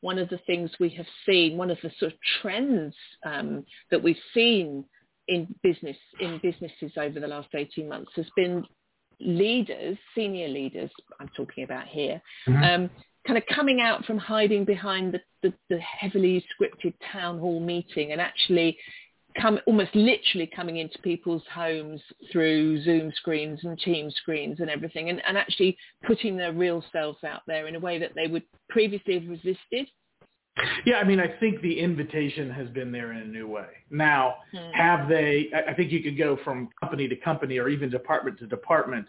one 0.00 0.18
of 0.18 0.28
the 0.30 0.38
things 0.46 0.70
we 0.80 0.88
have 0.90 1.06
seen, 1.26 1.56
one 1.58 1.70
of 1.70 1.78
the 1.82 1.90
sort 1.98 2.12
of 2.12 2.18
trends 2.40 2.94
um, 3.26 3.64
that 3.90 4.02
we've 4.02 4.16
seen 4.32 4.84
in 5.26 5.54
business 5.62 5.96
in 6.20 6.40
businesses 6.42 6.92
over 6.96 7.20
the 7.20 7.26
last 7.26 7.48
18 7.54 7.86
months 7.86 8.10
has 8.16 8.26
been 8.34 8.64
leaders, 9.20 9.98
senior 10.14 10.48
leaders, 10.48 10.90
I'm 11.20 11.28
talking 11.36 11.64
about 11.64 11.86
here, 11.86 12.22
mm-hmm. 12.46 12.62
um, 12.62 12.90
kind 13.26 13.36
of 13.36 13.44
coming 13.54 13.80
out 13.80 14.04
from 14.04 14.16
hiding 14.16 14.64
behind 14.64 15.12
the, 15.12 15.20
the, 15.42 15.52
the, 15.68 15.78
heavily 15.80 16.44
scripted 16.54 16.94
town 17.12 17.38
hall 17.38 17.60
meeting 17.60 18.12
and 18.12 18.20
actually 18.20 18.78
come 19.40 19.58
almost 19.66 19.94
literally 19.94 20.50
coming 20.54 20.78
into 20.78 20.98
people's 21.00 21.42
homes 21.52 22.00
through 22.32 22.82
Zoom 22.82 23.12
screens 23.16 23.60
and 23.62 23.78
Team 23.78 24.10
screens 24.10 24.60
and 24.60 24.70
everything, 24.70 25.10
and, 25.10 25.22
and 25.26 25.36
actually 25.36 25.76
putting 26.06 26.36
their 26.36 26.52
real 26.52 26.84
selves 26.92 27.22
out 27.24 27.42
there 27.46 27.66
in 27.66 27.76
a 27.76 27.80
way 27.80 27.98
that 27.98 28.12
they 28.14 28.26
would 28.26 28.42
previously 28.68 29.14
have 29.14 29.28
resisted. 29.28 29.88
Yeah, 30.84 30.96
I 30.96 31.04
mean, 31.04 31.20
I 31.20 31.28
think 31.38 31.60
the 31.62 31.78
invitation 31.78 32.50
has 32.50 32.68
been 32.70 32.90
there 32.90 33.12
in 33.12 33.18
a 33.18 33.26
new 33.26 33.46
way. 33.46 33.68
Now, 33.90 34.36
hmm. 34.52 34.70
have 34.72 35.08
they? 35.08 35.50
I 35.68 35.72
think 35.74 35.92
you 35.92 36.02
could 36.02 36.18
go 36.18 36.36
from 36.44 36.68
company 36.80 37.06
to 37.08 37.16
company 37.16 37.58
or 37.58 37.68
even 37.68 37.90
department 37.90 38.38
to 38.40 38.46
department 38.46 39.06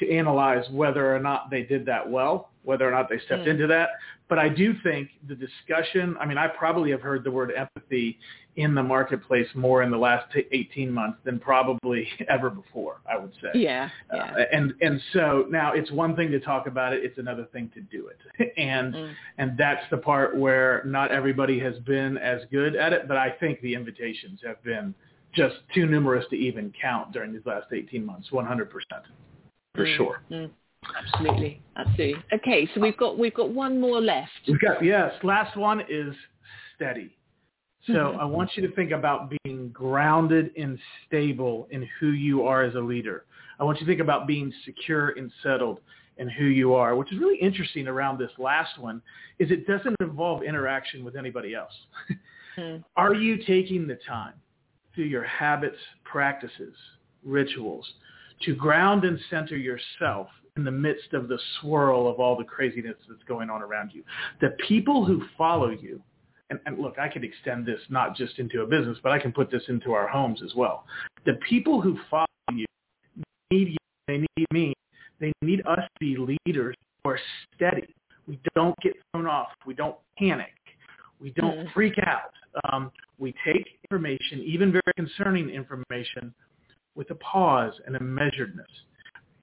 to 0.00 0.10
analyze 0.10 0.64
whether 0.70 1.14
or 1.14 1.18
not 1.18 1.50
they 1.50 1.62
did 1.62 1.84
that 1.86 2.08
well, 2.08 2.50
whether 2.62 2.86
or 2.86 2.90
not 2.90 3.08
they 3.08 3.18
stepped 3.26 3.44
mm. 3.44 3.48
into 3.48 3.66
that. 3.66 3.90
But 4.28 4.38
I 4.38 4.48
do 4.48 4.74
think 4.82 5.08
the 5.26 5.34
discussion, 5.34 6.16
I 6.20 6.26
mean, 6.26 6.36
I 6.36 6.48
probably 6.48 6.90
have 6.90 7.00
heard 7.00 7.24
the 7.24 7.30
word 7.30 7.50
empathy 7.56 8.18
in 8.56 8.74
the 8.74 8.82
marketplace 8.82 9.46
more 9.54 9.82
in 9.82 9.90
the 9.90 9.96
last 9.96 10.26
18 10.52 10.92
months 10.92 11.18
than 11.24 11.38
probably 11.38 12.06
ever 12.28 12.50
before, 12.50 13.00
I 13.10 13.16
would 13.16 13.32
say. 13.40 13.58
Yeah. 13.58 13.88
yeah. 14.12 14.20
Uh, 14.20 14.44
and, 14.52 14.74
and 14.82 15.00
so 15.12 15.46
now 15.48 15.72
it's 15.72 15.90
one 15.90 16.14
thing 16.14 16.30
to 16.30 16.40
talk 16.40 16.66
about 16.66 16.92
it. 16.92 17.04
It's 17.04 17.18
another 17.18 17.46
thing 17.52 17.70
to 17.74 17.80
do 17.80 18.08
it. 18.08 18.52
and, 18.58 18.94
mm. 18.94 19.14
and 19.38 19.56
that's 19.56 19.84
the 19.90 19.98
part 19.98 20.36
where 20.36 20.82
not 20.84 21.10
everybody 21.10 21.58
has 21.60 21.78
been 21.80 22.18
as 22.18 22.42
good 22.50 22.76
at 22.76 22.92
it, 22.92 23.08
but 23.08 23.16
I 23.16 23.30
think 23.30 23.60
the 23.62 23.74
invitations 23.74 24.40
have 24.44 24.62
been 24.62 24.94
just 25.32 25.56
too 25.74 25.86
numerous 25.86 26.26
to 26.30 26.36
even 26.36 26.72
count 26.80 27.12
during 27.12 27.32
these 27.32 27.46
last 27.46 27.68
18 27.72 28.04
months, 28.04 28.28
100% 28.30 28.68
for 29.78 29.86
mm, 29.86 29.96
sure. 29.96 30.22
Mm, 30.30 30.50
absolutely, 31.04 31.62
absolutely. 31.76 32.22
Okay, 32.32 32.68
so 32.74 32.80
we've 32.80 32.96
got 32.96 33.18
we've 33.18 33.34
got 33.34 33.50
one 33.50 33.80
more 33.80 34.00
left. 34.00 34.30
We've 34.46 34.60
got 34.60 34.84
yes. 34.84 35.12
Last 35.22 35.56
one 35.56 35.82
is 35.88 36.14
steady. 36.76 37.16
So 37.86 37.92
mm-hmm. 37.92 38.20
I 38.20 38.24
want 38.24 38.50
you 38.54 38.66
to 38.66 38.74
think 38.74 38.90
about 38.90 39.32
being 39.44 39.70
grounded 39.70 40.50
and 40.58 40.78
stable 41.06 41.68
in 41.70 41.88
who 41.98 42.08
you 42.08 42.42
are 42.42 42.62
as 42.62 42.74
a 42.74 42.80
leader. 42.80 43.24
I 43.58 43.64
want 43.64 43.80
you 43.80 43.86
to 43.86 43.90
think 43.90 44.00
about 44.00 44.26
being 44.26 44.52
secure 44.64 45.10
and 45.10 45.32
settled 45.42 45.80
in 46.18 46.28
who 46.28 46.44
you 46.44 46.74
are. 46.74 46.96
Which 46.96 47.12
is 47.12 47.18
really 47.18 47.38
interesting 47.38 47.88
around 47.88 48.18
this 48.18 48.30
last 48.36 48.78
one 48.78 49.00
is 49.38 49.50
it 49.50 49.66
doesn't 49.66 49.96
involve 50.00 50.42
interaction 50.42 51.04
with 51.04 51.16
anybody 51.16 51.54
else. 51.54 51.72
mm. 52.58 52.84
Are 52.96 53.14
you 53.14 53.38
taking 53.44 53.86
the 53.86 53.98
time 54.06 54.34
through 54.94 55.04
your 55.04 55.24
habits, 55.24 55.78
practices, 56.04 56.74
rituals 57.24 57.86
to 58.42 58.54
ground 58.54 59.04
and 59.04 59.18
center 59.30 59.56
yourself 59.56 60.28
in 60.56 60.64
the 60.64 60.70
midst 60.70 61.12
of 61.12 61.28
the 61.28 61.38
swirl 61.60 62.08
of 62.08 62.18
all 62.18 62.36
the 62.36 62.44
craziness 62.44 62.96
that's 63.08 63.22
going 63.24 63.48
on 63.48 63.62
around 63.62 63.92
you. 63.92 64.02
The 64.40 64.56
people 64.66 65.04
who 65.04 65.22
follow 65.36 65.70
you, 65.70 66.02
and, 66.50 66.58
and 66.66 66.78
look, 66.78 66.98
I 66.98 67.08
could 67.08 67.24
extend 67.24 67.64
this 67.64 67.80
not 67.88 68.16
just 68.16 68.38
into 68.38 68.62
a 68.62 68.66
business, 68.66 68.98
but 69.02 69.12
I 69.12 69.18
can 69.18 69.32
put 69.32 69.50
this 69.50 69.62
into 69.68 69.92
our 69.92 70.08
homes 70.08 70.40
as 70.44 70.54
well. 70.54 70.84
The 71.26 71.38
people 71.48 71.80
who 71.80 71.98
follow 72.10 72.26
you 72.52 72.66
need 73.50 73.68
you, 73.68 73.76
they 74.08 74.18
need 74.18 74.46
me, 74.52 74.74
they 75.20 75.32
need 75.42 75.60
us 75.66 75.78
to 75.78 76.00
be 76.00 76.16
leaders 76.46 76.74
who 77.04 77.10
are 77.10 77.20
steady. 77.54 77.94
We 78.26 78.40
don't 78.54 78.76
get 78.82 78.94
thrown 79.12 79.26
off. 79.26 79.48
We 79.66 79.74
don't 79.74 79.96
panic. 80.18 80.52
We 81.20 81.30
don't 81.30 81.66
mm. 81.66 81.72
freak 81.72 81.94
out. 82.04 82.32
Um, 82.72 82.90
we 83.18 83.34
take 83.44 83.66
information, 83.90 84.40
even 84.40 84.72
very 84.72 84.92
concerning 84.96 85.50
information, 85.50 86.34
with 86.98 87.10
a 87.10 87.14
pause 87.14 87.72
and 87.86 87.96
a 87.96 88.00
measuredness. 88.00 88.66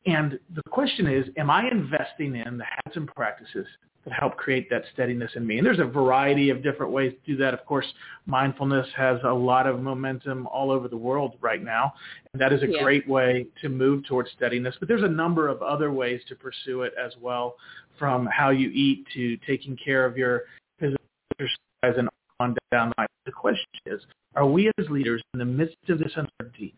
And 0.06 0.38
the 0.54 0.62
question 0.70 1.08
is, 1.08 1.26
am 1.38 1.50
I 1.50 1.68
investing 1.68 2.36
in 2.36 2.58
the 2.60 2.66
habits 2.66 2.98
and 2.98 3.08
practices 3.08 3.66
that 4.04 4.14
help 4.14 4.36
create 4.36 4.70
that 4.70 4.84
steadiness 4.94 5.32
in 5.36 5.48
me? 5.48 5.58
And 5.58 5.66
there's 5.66 5.80
a 5.80 5.86
variety 5.86 6.52
of 6.52 6.62
different 6.62 6.92
ways 6.92 7.14
to 7.14 7.32
do 7.32 7.38
that. 7.38 7.56
Of 7.56 7.66
course, 7.66 7.88
mindfulness 8.28 8.86
has 8.96 9.20
a 9.24 9.34
lot 9.34 9.66
of 9.66 9.82
momentum 9.82 10.46
all 10.48 10.70
over 10.70 10.88
the 10.88 10.98
world 10.98 11.38
right 11.42 11.64
now. 11.64 11.94
And 12.34 12.42
that 12.42 12.54
is 12.54 12.62
a 12.62 12.68
yeah. 12.68 12.84
great 12.84 13.08
way 13.08 13.48
to 13.62 13.70
move 13.70 14.06
towards 14.06 14.30
steadiness. 14.32 14.76
But 14.78 14.90
there's 14.90 15.02
a 15.02 15.08
number 15.08 15.48
of 15.48 15.64
other 15.64 15.92
ways 15.92 16.22
to 16.28 16.36
pursue 16.36 16.84
it 16.84 16.94
as 17.04 17.14
well, 17.20 17.56
from 17.98 18.28
how 18.28 18.52
you 18.52 18.70
eat 18.72 19.08
to 19.16 19.38
taking 19.48 19.76
care 19.84 20.06
of 20.06 20.18
your 20.18 20.44
physical 20.78 21.02
exercise 21.32 21.98
and 21.98 22.10
on 22.42 22.56
down 22.72 22.90
the 22.90 22.96
line. 23.02 23.08
The 23.26 23.32
question 23.32 23.66
is, 23.88 24.02
are 24.36 24.46
we 24.46 24.70
as 24.78 24.90
leaders 24.90 25.24
in 25.34 25.40
the 25.40 25.46
midst 25.46 25.78
of 25.88 25.98
this 25.98 26.12
uncertainty 26.16 26.76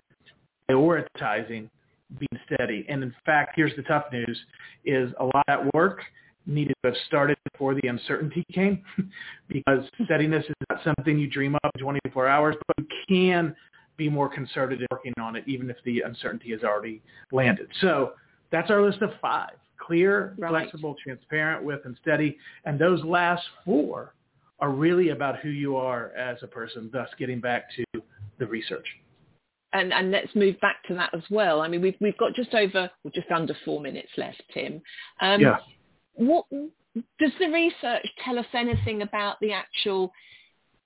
prioritizing 0.70 1.70
being 2.18 2.42
steady. 2.46 2.86
And 2.90 3.04
in 3.04 3.14
fact, 3.26 3.54
here's 3.56 3.76
the 3.76 3.84
tough 3.84 4.06
news, 4.12 4.40
is 4.86 5.12
a 5.20 5.26
lot 5.26 5.44
of 5.48 5.66
that 5.66 5.74
work 5.74 6.02
needed 6.46 6.74
to 6.84 6.92
have 6.92 6.98
started 7.08 7.38
before 7.52 7.76
the 7.76 7.88
uncertainty 7.88 8.46
came 8.54 8.82
because 9.50 9.84
steadiness 10.06 10.46
is 10.46 10.56
not 10.70 10.82
something 10.84 11.20
you 11.20 11.30
dream 11.30 11.56
up 11.56 11.72
in 11.76 11.82
24 11.82 12.28
hours, 12.28 12.56
but 12.68 12.78
you 12.80 12.88
can 13.08 13.56
be 13.98 14.10
more 14.10 14.30
concerted 14.30 14.80
in 14.80 14.88
working 14.92 15.14
on 15.20 15.36
it 15.36 15.44
even 15.48 15.70
if 15.70 15.78
the 15.84 16.02
uncertainty 16.02 16.52
has 16.52 16.64
already 16.64 17.02
landed. 17.32 17.68
So 17.82 18.14
that's 18.52 18.72
our 18.72 18.82
list 18.82 19.02
of 19.02 19.12
five. 19.22 19.56
Clear, 19.78 20.36
right. 20.38 20.50
flexible, 20.50 20.96
transparent 21.04 21.64
with, 21.64 21.82
and 21.86 21.98
steady. 22.02 22.38
And 22.66 22.80
those 22.80 23.04
last 23.04 23.44
four 23.66 24.14
are 24.60 24.72
really 24.72 25.10
about 25.10 25.40
who 25.40 25.50
you 25.50 25.76
are 25.76 26.12
as 26.18 26.38
a 26.42 26.48
person, 26.48 26.90
thus 26.92 27.10
getting 27.18 27.40
back 27.40 27.66
to 27.76 28.02
the 28.40 28.46
research 28.46 28.86
and, 29.74 29.94
and 29.94 30.12
let's 30.12 30.34
move 30.36 30.60
back 30.62 30.78
to 30.88 30.94
that 30.96 31.14
as 31.14 31.24
well. 31.30 31.62
I 31.62 31.68
mean, 31.68 31.82
we've 31.82 31.96
we've 32.00 32.18
got 32.18 32.34
just 32.36 32.54
over, 32.54 32.90
or 33.04 33.12
just 33.14 33.30
under 33.32 33.56
four 33.66 33.82
minutes 33.82 34.10
left, 34.18 34.42
Tim. 34.54 34.82
Um, 35.22 35.42
yeah. 35.42 35.58
What 36.14 36.46
does 37.20 37.32
the 37.40 37.48
research 37.48 38.08
tell 38.24 38.40
us 38.40 38.46
anything 38.54 39.02
about 39.02 39.38
the 39.40 39.54
actual 39.54 40.12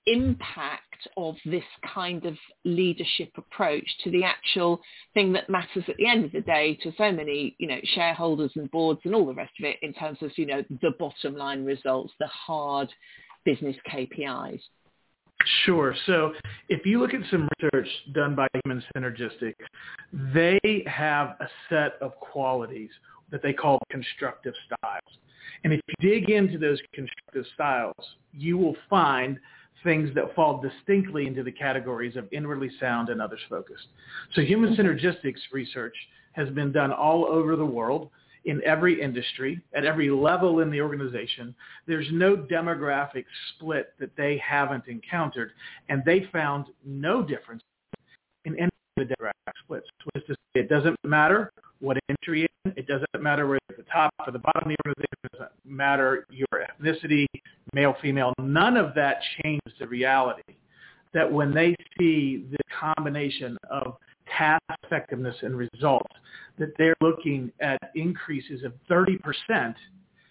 impact 0.06 1.08
of 1.16 1.36
this 1.44 1.64
kind 1.94 2.26
of 2.26 2.36
leadership 2.64 3.30
approach 3.36 3.86
to 4.02 4.10
the 4.10 4.24
actual 4.24 4.80
thing 5.14 5.32
that 5.32 5.48
matters 5.48 5.84
at 5.88 5.96
the 5.96 6.06
end 6.06 6.24
of 6.24 6.32
the 6.32 6.40
day 6.40 6.76
to 6.82 6.92
so 6.98 7.12
many, 7.12 7.54
you 7.58 7.68
know, 7.68 7.78
shareholders 7.94 8.50
and 8.56 8.70
boards 8.70 9.00
and 9.04 9.14
all 9.14 9.26
the 9.26 9.34
rest 9.34 9.52
of 9.60 9.64
it 9.64 9.76
in 9.82 9.92
terms 9.92 10.18
of, 10.22 10.30
you 10.36 10.46
know, 10.46 10.62
the 10.82 10.92
bottom 10.98 11.36
line 11.36 11.64
results, 11.64 12.12
the 12.18 12.26
hard 12.26 12.88
business 13.44 13.76
KPIs? 13.90 14.60
Sure. 15.64 15.94
So 16.06 16.32
if 16.68 16.86
you 16.86 17.00
look 17.00 17.14
at 17.14 17.20
some 17.30 17.48
research 17.60 17.88
done 18.12 18.34
by 18.34 18.46
Human 18.64 18.82
Synergistics, 18.94 19.54
they 20.34 20.84
have 20.86 21.36
a 21.40 21.48
set 21.68 21.94
of 22.00 22.14
qualities 22.20 22.90
that 23.30 23.42
they 23.42 23.52
call 23.52 23.78
constructive 23.90 24.54
styles. 24.66 25.18
And 25.64 25.72
if 25.72 25.80
you 25.86 26.10
dig 26.10 26.30
into 26.30 26.58
those 26.58 26.80
constructive 26.94 27.44
styles, 27.54 28.16
you 28.32 28.58
will 28.58 28.76
find 28.88 29.38
things 29.82 30.14
that 30.14 30.34
fall 30.34 30.60
distinctly 30.60 31.26
into 31.26 31.42
the 31.42 31.50
categories 31.50 32.16
of 32.16 32.28
inwardly 32.32 32.70
sound 32.78 33.08
and 33.08 33.20
others 33.20 33.40
focused. 33.48 33.88
So 34.34 34.42
human 34.42 34.76
synergistics 34.76 35.40
research 35.52 35.94
has 36.32 36.48
been 36.50 36.72
done 36.72 36.92
all 36.92 37.24
over 37.26 37.56
the 37.56 37.64
world 37.64 38.10
in 38.44 38.62
every 38.64 39.00
industry, 39.00 39.60
at 39.74 39.84
every 39.84 40.10
level 40.10 40.60
in 40.60 40.70
the 40.70 40.80
organization. 40.80 41.54
There's 41.86 42.08
no 42.12 42.36
demographic 42.36 43.24
split 43.50 43.94
that 44.00 44.16
they 44.16 44.38
haven't 44.38 44.88
encountered, 44.88 45.52
and 45.88 46.02
they 46.04 46.28
found 46.32 46.66
no 46.84 47.22
difference 47.22 47.62
in 48.44 48.58
any 48.58 48.70
of 48.96 49.08
the 49.08 49.14
demographic 49.14 49.52
splits. 49.62 49.86
It 50.54 50.68
doesn't 50.68 50.96
matter 51.04 51.52
what 51.80 51.98
industry 52.08 52.48
in. 52.64 52.72
It 52.76 52.86
doesn't 52.86 53.08
matter 53.20 53.46
whether 53.46 53.60
at 53.70 53.76
the 53.76 53.84
top 53.84 54.12
or 54.26 54.32
the 54.32 54.38
bottom 54.38 54.62
of 54.62 54.68
the 54.68 54.76
organization. 54.84 55.16
It 55.24 55.32
doesn't 55.32 55.52
matter 55.64 56.26
your 56.30 56.46
ethnicity, 56.54 57.26
male, 57.72 57.96
female. 58.02 58.32
None 58.40 58.76
of 58.76 58.94
that 58.94 59.18
changes 59.42 59.72
the 59.78 59.86
reality 59.86 60.42
that 61.14 61.30
when 61.30 61.52
they 61.52 61.74
see 61.98 62.46
the 62.50 62.58
combination 62.80 63.56
of 63.70 63.96
task 64.36 64.62
effectiveness 64.84 65.36
and 65.42 65.56
results, 65.56 66.14
that 66.58 66.70
they're 66.78 66.96
looking 67.00 67.52
at 67.60 67.78
increases 67.94 68.62
of 68.62 68.72
30% 68.90 69.74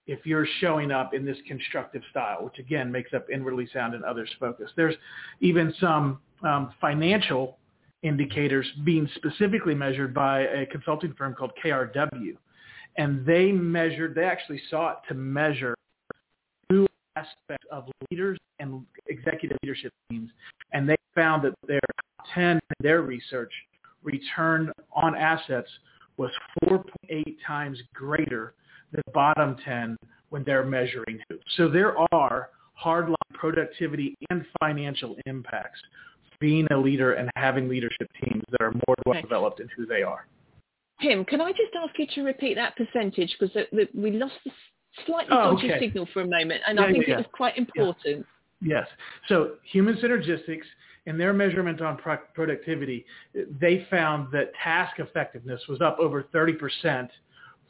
if 0.07 0.25
you're 0.25 0.47
showing 0.59 0.91
up 0.91 1.13
in 1.13 1.25
this 1.25 1.37
constructive 1.47 2.01
style, 2.09 2.43
which 2.43 2.59
again 2.59 2.91
makes 2.91 3.13
up 3.13 3.27
inwardly 3.31 3.67
sound 3.73 3.93
and 3.93 4.03
others 4.03 4.29
focused. 4.39 4.73
There's 4.75 4.95
even 5.39 5.73
some 5.79 6.19
um, 6.43 6.73
financial 6.81 7.57
indicators 8.03 8.67
being 8.83 9.07
specifically 9.15 9.75
measured 9.75 10.13
by 10.13 10.41
a 10.41 10.65
consulting 10.65 11.13
firm 11.13 11.35
called 11.35 11.51
KRW. 11.63 12.35
And 12.97 13.25
they 13.25 13.51
measured, 13.51 14.15
they 14.15 14.25
actually 14.25 14.61
sought 14.69 15.03
to 15.07 15.13
measure 15.13 15.75
two 16.69 16.87
aspects 17.15 17.65
of 17.71 17.85
leaders 18.09 18.37
and 18.59 18.85
executive 19.07 19.57
leadership 19.63 19.93
teams. 20.09 20.29
And 20.73 20.89
they 20.89 20.95
found 21.15 21.43
that 21.45 21.53
their 21.67 21.79
10 22.33 22.57
in 22.57 22.59
their 22.81 23.01
research 23.01 23.51
return 24.03 24.71
on 24.93 25.15
assets 25.15 25.69
was 26.17 26.31
4.8 26.65 27.23
times 27.45 27.79
greater 27.93 28.53
than 28.91 29.01
the 29.05 29.11
bottom 29.11 29.55
10 29.65 29.97
when 30.29 30.43
they're 30.43 30.65
measuring 30.65 31.19
who. 31.29 31.37
So 31.57 31.67
there 31.67 31.95
are 32.13 32.49
hardline 32.83 33.15
productivity 33.33 34.15
and 34.29 34.45
financial 34.59 35.15
impacts 35.25 35.79
being 36.39 36.67
a 36.71 36.77
leader 36.77 37.13
and 37.13 37.29
having 37.35 37.69
leadership 37.69 38.09
teams 38.23 38.43
that 38.51 38.61
are 38.61 38.71
more 38.71 38.95
well 39.05 39.21
developed 39.21 39.59
in 39.59 39.67
who 39.75 39.85
they 39.85 40.01
are. 40.01 40.25
Tim, 41.01 41.25
can 41.25 41.41
I 41.41 41.51
just 41.51 41.73
ask 41.75 41.97
you 41.97 42.07
to 42.15 42.23
repeat 42.23 42.55
that 42.55 42.75
percentage 42.75 43.35
because 43.39 43.55
we 43.93 44.11
lost 44.11 44.33
the 44.45 44.51
slightly 45.05 45.35
oh, 45.35 45.55
dodgy 45.55 45.71
okay. 45.71 45.79
signal 45.79 46.07
for 46.13 46.21
a 46.21 46.27
moment, 46.27 46.61
and 46.67 46.77
yeah, 46.77 46.85
I 46.85 46.91
think 46.91 47.07
yeah, 47.07 47.13
it 47.15 47.17
was 47.17 47.25
quite 47.33 47.57
important. 47.57 48.25
Yes. 48.61 48.87
So 49.27 49.53
human 49.63 49.95
synergistics 49.95 50.65
in 51.11 51.17
their 51.17 51.33
measurement 51.33 51.81
on 51.81 51.97
pro- 51.97 52.17
productivity, 52.33 53.05
they 53.59 53.85
found 53.89 54.31
that 54.31 54.53
task 54.63 54.99
effectiveness 54.99 55.61
was 55.67 55.81
up 55.81 55.97
over 55.99 56.23
30% 56.33 57.09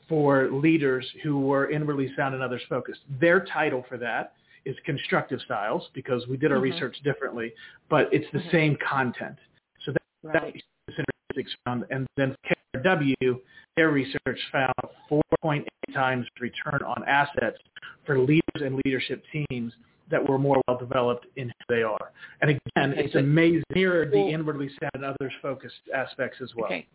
for 0.08 0.51
leaders 0.51 1.06
who 1.23 1.39
were 1.39 1.71
inwardly 1.71 2.13
sound 2.15 2.36
and 2.36 2.43
others 2.43 2.62
focused. 2.69 2.99
Their 3.19 3.43
title 3.45 3.84
for 3.89 3.97
that 3.97 4.34
is 4.65 4.75
constructive 4.86 5.39
styles 5.41 5.89
because 5.95 6.27
we 6.27 6.38
did 6.38 6.51
our 6.51 6.58
mm-hmm. 6.58 6.73
research 6.73 6.95
differently, 7.04 7.51
but 7.89 8.13
it's 8.13 8.32
the 8.32 8.39
mm-hmm. 8.39 8.51
same 8.51 8.77
content. 8.88 9.38
So 9.86 9.91
that, 9.91 10.01
right. 10.23 10.63
that 10.88 11.45
found, 11.65 11.86
and 11.89 12.06
then 12.17 12.36
KRW, 12.75 13.39
their 13.75 13.89
research 13.89 14.39
found 14.51 14.73
4.8 15.10 15.65
times 15.93 16.27
return 16.39 16.82
on 16.86 17.04
assets 17.08 17.58
for 18.06 18.19
leaders 18.19 18.62
and 18.62 18.80
leadership 18.86 19.23
teams 19.32 19.73
that 20.12 20.28
were 20.28 20.38
more 20.38 20.62
well 20.67 20.78
developed 20.78 21.26
in 21.36 21.47
who 21.47 21.76
they 21.76 21.84
are. 21.84 22.12
And 22.41 22.52
again, 22.52 22.91
okay, 22.91 23.06
it's 23.06 23.15
amazing 23.15 23.63
mirrored 23.74 24.12
the 24.12 24.30
inwardly 24.30 24.69
sound 24.80 24.91
and 24.93 25.06
others 25.06 25.34
focused 25.41 25.76
aspects 25.95 26.38
as 26.41 26.52
well. 26.56 26.65
Okay. 26.65 26.88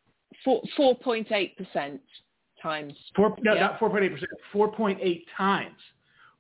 Four 0.45 0.63
four 0.77 0.95
point 0.97 1.33
eight 1.33 1.57
percent 1.57 2.01
times 2.63 2.95
four 3.15 3.37
no, 3.43 3.55
yeah. 3.55 3.61
not 3.61 3.79
four 3.79 3.91
point 3.91 4.05
eight 4.05 4.13
percent, 4.13 4.31
four 4.53 4.73
point 4.73 4.99
eight 5.03 5.27
times. 5.37 5.77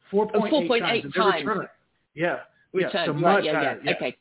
Oh, 0.09 0.11
four 0.11 0.27
point 0.29 0.55
oh, 0.55 0.75
eight 0.75 0.81
times. 0.81 1.15
times. 1.15 1.47
Return. 1.47 1.69
Yeah. 2.15 2.39
Return. 2.73 2.91
Yeah. 2.95 3.07
So 3.07 3.13
right, 3.13 3.21
much 3.21 3.45
yeah, 3.45 3.75
yeah. 3.83 3.93
Okay. 3.93 4.17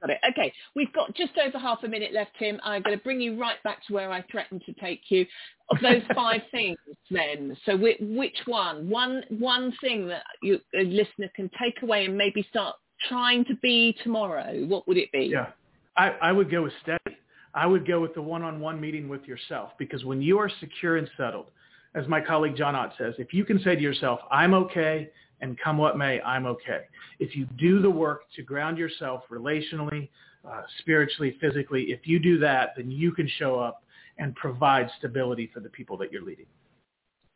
Got 0.00 0.10
it. 0.10 0.18
Okay, 0.30 0.52
we've 0.76 0.92
got 0.92 1.14
just 1.14 1.32
over 1.44 1.58
half 1.58 1.82
a 1.82 1.88
minute 1.88 2.12
left, 2.12 2.30
Tim. 2.38 2.60
I'm 2.62 2.82
going 2.82 2.96
to 2.96 3.02
bring 3.02 3.20
you 3.20 3.38
right 3.38 3.60
back 3.64 3.84
to 3.86 3.94
where 3.94 4.12
I 4.12 4.24
threatened 4.30 4.62
to 4.66 4.72
take 4.74 5.00
you. 5.08 5.26
Of 5.70 5.78
those 5.82 6.02
five 6.14 6.40
things, 6.52 6.78
then, 7.10 7.56
so 7.66 7.76
which 7.76 8.36
one? 8.46 8.88
One 8.88 9.22
one 9.28 9.74
thing 9.80 10.06
that 10.08 10.22
you, 10.42 10.60
a 10.78 10.84
listener 10.84 11.30
can 11.34 11.50
take 11.60 11.82
away 11.82 12.04
and 12.04 12.16
maybe 12.16 12.46
start 12.48 12.76
trying 13.08 13.44
to 13.46 13.54
be 13.56 13.96
tomorrow. 14.04 14.64
What 14.66 14.86
would 14.86 14.96
it 14.96 15.10
be? 15.12 15.30
Yeah, 15.32 15.48
I, 15.96 16.10
I 16.22 16.32
would 16.32 16.50
go 16.50 16.62
with 16.62 16.72
steady. 16.82 17.16
I 17.54 17.66
would 17.66 17.86
go 17.86 18.00
with 18.00 18.14
the 18.14 18.22
one-on-one 18.22 18.80
meeting 18.80 19.08
with 19.08 19.24
yourself 19.24 19.70
because 19.78 20.04
when 20.04 20.22
you 20.22 20.38
are 20.38 20.50
secure 20.60 20.96
and 20.96 21.10
settled, 21.16 21.46
as 21.94 22.06
my 22.06 22.20
colleague 22.20 22.56
John 22.56 22.74
Ott 22.74 22.94
says, 22.98 23.14
if 23.18 23.32
you 23.32 23.44
can 23.44 23.58
say 23.60 23.74
to 23.74 23.80
yourself, 23.80 24.20
"I'm 24.30 24.54
okay," 24.54 25.10
and 25.40 25.58
come 25.58 25.78
what 25.78 25.96
may, 25.96 26.20
I'm 26.22 26.46
okay. 26.46 26.82
If 27.18 27.36
you 27.36 27.46
do 27.56 27.80
the 27.80 27.90
work 27.90 28.22
to 28.36 28.42
ground 28.42 28.78
yourself 28.78 29.24
relationally, 29.30 30.08
uh, 30.48 30.62
spiritually, 30.78 31.36
physically. 31.40 31.90
If 31.90 32.06
you 32.06 32.18
do 32.18 32.38
that, 32.38 32.70
then 32.76 32.90
you 32.90 33.12
can 33.12 33.28
show 33.38 33.58
up 33.58 33.82
and 34.18 34.34
provide 34.34 34.88
stability 34.98 35.50
for 35.52 35.60
the 35.60 35.68
people 35.68 35.96
that 35.98 36.12
you're 36.12 36.22
leading. 36.22 36.46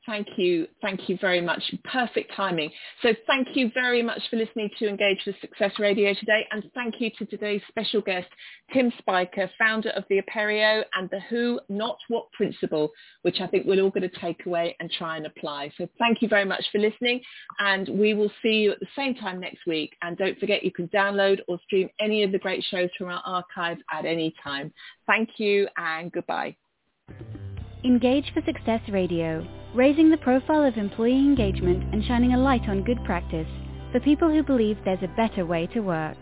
Thank 0.05 0.27
you. 0.37 0.67
Thank 0.81 1.09
you 1.09 1.17
very 1.21 1.41
much. 1.41 1.63
Perfect 1.85 2.33
timing. 2.35 2.73
So 3.03 3.11
thank 3.29 3.49
you 3.55 3.71
very 3.73 4.03
much 4.03 4.21
for 4.31 4.37
listening 4.37 4.69
to 4.81 4.89
Engage 4.89 5.23
for 5.25 5.33
Success 5.41 5.73
Radio 5.79 6.13
today. 6.15 6.45
And 6.51 6.65
thank 6.75 7.01
you 7.01 7.11
to 7.19 7.27
today's 7.27 7.61
special 7.69 8.01
guest, 8.01 8.27
Tim 8.73 8.93
Spiker, 8.99 9.49
founder 9.59 9.91
of 9.91 10.03
the 10.11 10.21
Aperio 10.21 10.83
and 10.95 11.09
the 11.11 11.21
Who 11.31 11.61
Not 11.69 11.99
What 12.09 12.33
principle, 12.33 12.91
which 13.23 13.41
I 13.41 13.47
think 13.47 13.65
we're 13.65 13.81
all 13.81 13.91
going 13.91 14.09
to 14.09 14.21
take 14.21 14.45
away 14.45 14.77
and 14.81 14.91
try 14.91 15.19
and 15.19 15.27
apply. 15.27 15.73
So 15.79 15.87
thank 16.01 16.21
you 16.21 16.27
very 16.27 16.45
much 16.45 16.65
for 16.73 16.79
listening. 16.79 17.21
And 17.61 17.89
we 17.89 18.15
will 18.15 18.33
see 18.43 18.55
you 18.55 18.73
at 18.73 18.81
the 18.81 18.89
same 18.97 19.15
time 19.15 19.39
next 19.39 19.67
week. 19.69 19.95
And 20.03 20.17
don't 20.17 20.39
forget 20.41 20.65
you 20.65 20.73
can 20.73 20.89
download 20.89 21.39
or 21.47 21.61
stream 21.65 21.89
any 22.01 22.25
of 22.25 22.33
the 22.33 22.41
great 22.41 22.65
shows 22.65 22.91
from 22.99 23.07
our 23.07 23.23
archive 23.25 23.79
at 23.93 24.05
any 24.05 24.35
time. 24.43 24.73
Thank 25.07 25.31
you 25.37 25.69
and 25.77 26.11
goodbye. 26.11 26.57
Engage 27.85 28.33
for 28.35 28.43
Success 28.45 28.81
Radio 28.89 29.47
raising 29.75 30.11
the 30.11 30.19
profile 30.19 30.65
of 30.65 30.77
employee 30.77 31.19
engagement 31.19 31.83
and 31.95 32.05
shining 32.05 32.35
a 32.35 32.39
light 32.39 32.69
on 32.69 32.85
good 32.85 33.03
practice 33.05 33.49
for 33.93 34.01
people 34.01 34.29
who 34.29 34.43
believe 34.43 34.77
there's 34.85 35.03
a 35.03 35.17
better 35.17 35.47
way 35.47 35.67
to 35.69 35.81
work. 35.81 36.19